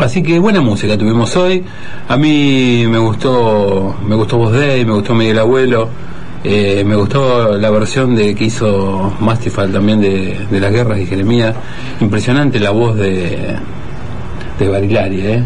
[0.00, 1.62] así que buena música tuvimos hoy.
[2.08, 5.88] A mí me gustó, me gustó Voz Day, me gustó Miguel Abuelo.
[6.42, 11.06] eh, me gustó la versión de que hizo Mastifal también de, de las guerras y
[11.06, 11.54] Jeremías.
[12.00, 13.56] Impresionante la voz de,
[14.58, 15.44] de Barilari, ¿eh?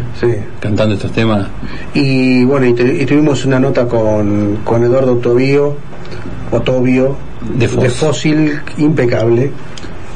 [0.59, 1.47] cantando estos temas.
[1.93, 5.75] Y bueno, y, te- y tuvimos una nota con, con Eduardo Tobío,
[6.51, 7.15] o Tobio,
[7.55, 7.93] De Fos.
[7.93, 9.51] Fósil, impecable.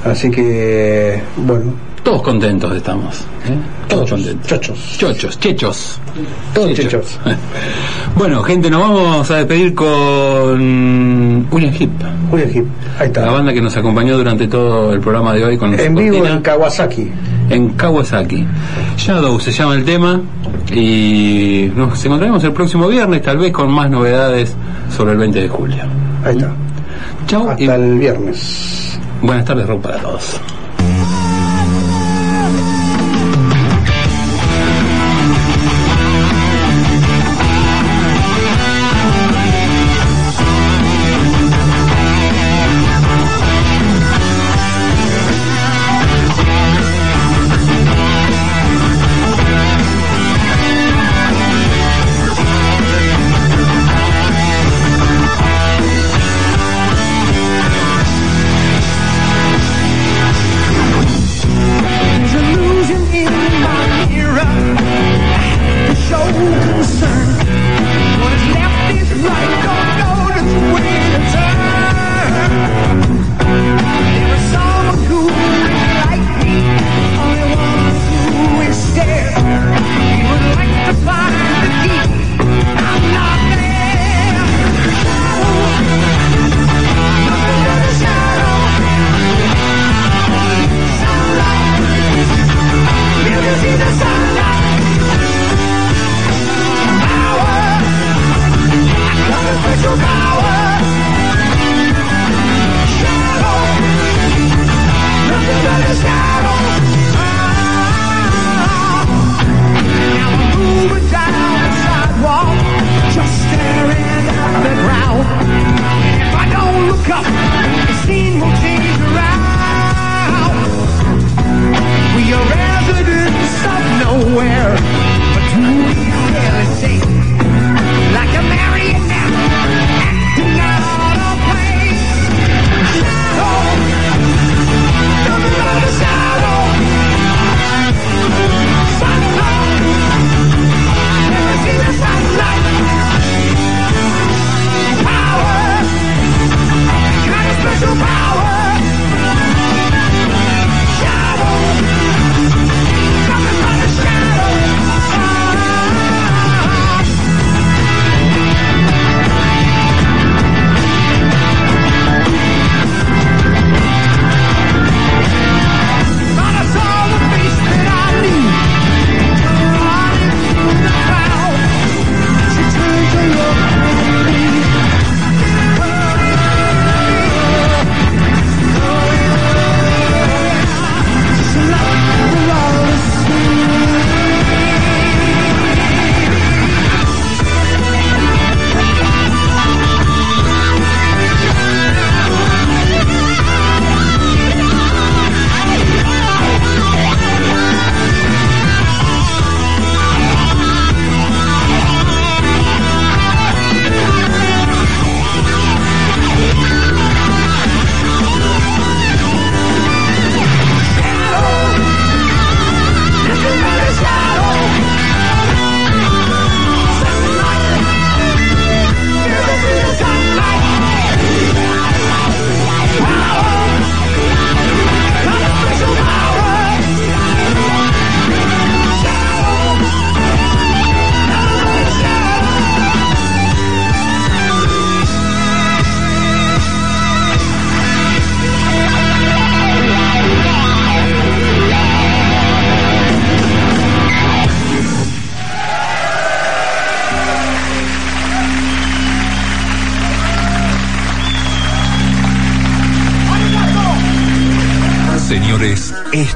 [0.03, 1.92] Así que, bueno.
[2.03, 3.21] Todos contentos estamos.
[3.47, 3.55] ¿eh?
[3.87, 4.47] Todos contentos.
[4.47, 4.97] Chochos.
[4.97, 5.99] Chochos, chechos.
[6.53, 7.19] Todos chechos.
[8.15, 11.89] Bueno, gente, nos vamos a despedir con William Hip.
[12.31, 12.65] William Hip,
[12.99, 13.25] ahí está.
[13.25, 16.41] La banda que nos acompañó durante todo el programa de hoy con En vivo en
[16.41, 17.09] Kawasaki.
[17.49, 18.45] en Kawasaki.
[18.97, 20.21] Shadow se llama el tema
[20.71, 24.55] y nos encontraremos el próximo viernes, tal vez con más novedades
[24.95, 25.83] sobre el 20 de julio.
[26.23, 26.51] Ahí está.
[27.25, 27.49] Chau.
[27.49, 28.99] Hasta el viernes.
[29.23, 30.39] Buenas tardes, rock para todos.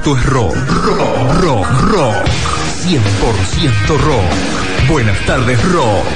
[0.08, 0.56] Esto es rock.
[0.86, 2.14] Rock, rock, rock.
[2.86, 4.88] 100% rock.
[4.88, 6.06] Buenas tardes, rock.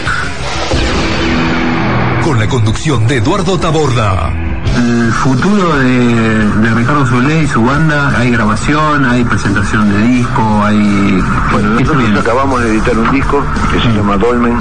[2.24, 4.32] Con la conducción de Eduardo Taborda.
[4.77, 10.64] El futuro de, de Ricardo Solé y su banda, hay grabación, hay presentación de disco,
[10.64, 11.23] hay...
[11.52, 14.56] Bueno, ¿qué se nosotros acabamos de editar un disco que se llama Dolmen,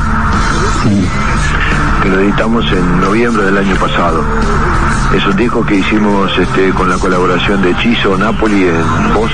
[2.02, 4.23] que lo editamos en noviembre del año pasado.
[5.15, 9.31] Es un disco que hicimos este, con la colaboración de Chizo Napoli en voz.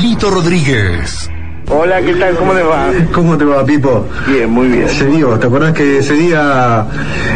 [0.00, 1.28] Lito Rodríguez.
[1.68, 2.34] Hola, ¿qué tal?
[2.36, 2.86] ¿Cómo les va?
[3.12, 4.06] ¿Cómo te va, Pipo?
[4.26, 4.88] Bien, muy bien.
[4.88, 6.84] Se dio, ¿te acordás que ese día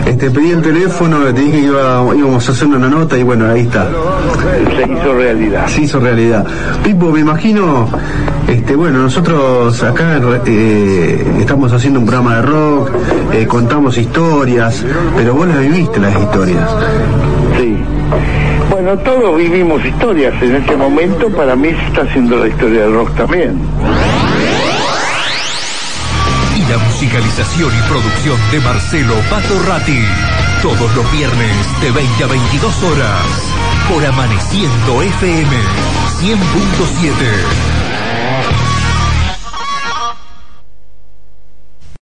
[0.04, 3.50] este, pedí el teléfono, te dije que iba- íbamos a hacer una nota y bueno,
[3.50, 3.86] ahí está.
[4.76, 5.66] Se hizo realidad.
[5.68, 6.46] Se hizo realidad.
[6.84, 7.88] Pipo, me imagino,
[8.48, 12.90] este, bueno, nosotros acá eh, estamos haciendo un programa de rock,
[13.32, 14.84] eh, contamos historias,
[15.16, 16.70] pero vos las viviste las historias.
[17.58, 17.76] Sí.
[18.70, 21.28] Bueno, todos vivimos historias en este momento.
[21.30, 23.58] Para mí se está haciendo la historia del rock también.
[26.56, 30.04] Y la musicalización y producción de Marcelo Pato Ratti.
[30.62, 33.52] Todos los viernes de 20 a 22 horas.
[33.88, 35.50] Por Amaneciendo FM
[36.20, 37.75] 100.7.